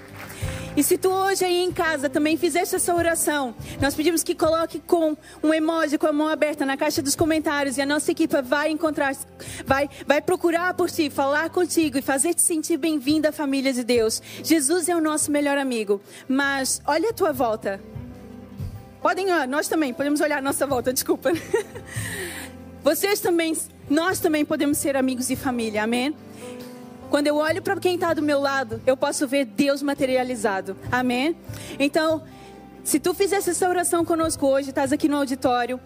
E 0.77 0.83
se 0.83 0.95
tu 0.95 1.09
hoje 1.09 1.43
aí 1.43 1.63
em 1.63 1.71
casa 1.71 2.07
também 2.07 2.37
fizeste 2.37 2.75
essa 2.75 2.93
oração, 2.93 3.55
nós 3.81 3.95
pedimos 3.95 4.21
que 4.21 4.35
coloque 4.35 4.79
com 4.79 5.17
um 5.41 5.51
emoji 5.51 5.97
com 5.97 6.05
a 6.05 6.13
mão 6.13 6.27
aberta 6.27 6.67
na 6.67 6.77
caixa 6.77 7.01
dos 7.01 7.15
comentários 7.15 7.79
e 7.79 7.81
a 7.81 7.85
nossa 7.85 8.11
equipe 8.11 8.39
vai 8.43 8.69
encontrar, 8.69 9.15
vai, 9.65 9.89
vai 10.05 10.21
procurar 10.21 10.75
por 10.75 10.87
ti, 10.87 11.09
falar 11.09 11.49
contigo 11.49 11.97
e 11.97 12.01
fazer 12.03 12.35
te 12.35 12.43
sentir 12.43 12.77
bem-vinda 12.77 13.29
à 13.29 13.31
família 13.31 13.73
de 13.73 13.83
Deus. 13.83 14.21
Jesus 14.43 14.87
é 14.87 14.95
o 14.95 15.01
nosso 15.01 15.31
melhor 15.31 15.57
amigo, 15.57 15.99
mas 16.29 16.79
olha 16.85 17.09
a 17.09 17.13
tua 17.13 17.33
volta. 17.33 17.81
Podem, 19.01 19.25
nós 19.47 19.67
também 19.67 19.95
podemos 19.95 20.21
olhar 20.21 20.37
a 20.37 20.41
nossa 20.43 20.67
volta, 20.67 20.93
desculpa. 20.93 21.31
Vocês 22.83 23.19
também, 23.19 23.57
nós 23.89 24.19
também 24.19 24.45
podemos 24.45 24.77
ser 24.77 24.95
amigos 24.95 25.27
de 25.27 25.35
família, 25.35 25.81
amém? 25.81 26.15
Quando 27.09 27.27
eu 27.27 27.35
olho 27.37 27.61
para 27.61 27.79
quem 27.79 27.95
está 27.95 28.13
do 28.13 28.21
meu 28.21 28.39
lado, 28.39 28.81
eu 28.85 28.97
posso 28.97 29.27
ver 29.27 29.45
Deus 29.45 29.81
materializado. 29.81 30.75
Amém? 30.91 31.35
Então, 31.79 32.23
se 32.83 32.99
tu 32.99 33.13
fizesse 33.13 33.49
essa 33.49 33.67
oração 33.67 34.03
conosco 34.03 34.45
hoje, 34.45 34.69
estás 34.69 34.91
aqui 34.91 35.07
no 35.07 35.17
auditório, 35.17 35.79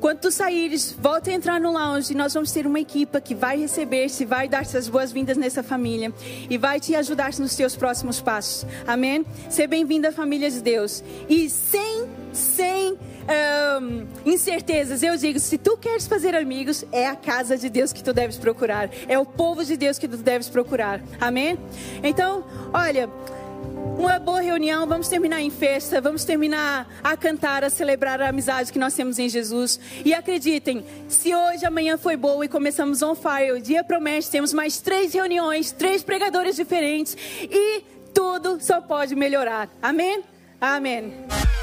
quando 0.00 0.20
tu 0.20 0.30
saíres, 0.30 0.92
volta 0.92 1.30
a 1.30 1.34
entrar 1.34 1.60
no 1.60 1.72
lounge. 1.72 2.14
Nós 2.14 2.32
vamos 2.32 2.52
ter 2.52 2.66
uma 2.66 2.78
equipa 2.78 3.20
que 3.20 3.34
vai 3.34 3.58
receber-te, 3.58 4.24
vai 4.24 4.48
dar-te 4.48 4.76
as 4.76 4.88
boas-vindas 4.88 5.36
nessa 5.36 5.62
família 5.62 6.12
e 6.48 6.56
vai 6.56 6.78
te 6.78 6.94
ajudar 6.94 7.32
nos 7.38 7.56
teus 7.56 7.74
próximos 7.74 8.20
passos. 8.20 8.64
Amém? 8.86 9.26
Seja 9.50 9.66
bem-vinda 9.66 10.10
à 10.10 10.12
família 10.12 10.50
de 10.50 10.62
Deus. 10.62 11.02
E 11.28 11.50
sem, 11.50 12.06
sem 12.32 12.96
incertezas, 14.24 15.02
eu 15.02 15.16
digo: 15.16 15.38
se 15.38 15.58
tu 15.58 15.76
queres 15.76 16.06
fazer 16.06 16.34
amigos, 16.34 16.84
é 16.92 17.06
a 17.06 17.16
casa 17.16 17.56
de 17.56 17.68
Deus 17.68 17.92
que 17.92 18.02
tu 18.02 18.12
deves 18.12 18.36
procurar, 18.36 18.90
é 19.06 19.18
o 19.18 19.26
povo 19.26 19.64
de 19.64 19.76
Deus 19.76 19.98
que 19.98 20.08
tu 20.08 20.16
deves 20.16 20.48
procurar. 20.48 21.00
Amém? 21.20 21.58
Então, 22.02 22.44
olha 22.72 23.08
uma 23.98 24.18
boa 24.18 24.40
reunião, 24.40 24.86
vamos 24.86 25.08
terminar 25.08 25.40
em 25.40 25.50
festa, 25.50 26.00
vamos 26.00 26.24
terminar 26.24 26.88
a 27.02 27.16
cantar, 27.16 27.64
a 27.64 27.70
celebrar 27.70 28.22
a 28.22 28.28
amizade 28.28 28.72
que 28.72 28.78
nós 28.78 28.94
temos 28.94 29.18
em 29.18 29.28
Jesus. 29.28 29.80
E 30.04 30.14
acreditem, 30.14 30.84
se 31.08 31.34
hoje 31.34 31.66
amanhã 31.66 31.98
foi 31.98 32.16
boa 32.16 32.44
e 32.44 32.48
começamos 32.48 33.02
on 33.02 33.16
fire, 33.16 33.52
o 33.52 33.60
dia 33.60 33.82
promete, 33.82 34.30
temos 34.30 34.52
mais 34.52 34.80
três 34.80 35.12
reuniões, 35.12 35.72
três 35.72 36.02
pregadores 36.02 36.54
diferentes 36.54 37.16
e 37.42 37.82
tudo 38.14 38.58
só 38.60 38.80
pode 38.80 39.16
melhorar. 39.16 39.68
Amém? 39.82 40.22
Amém. 40.60 41.47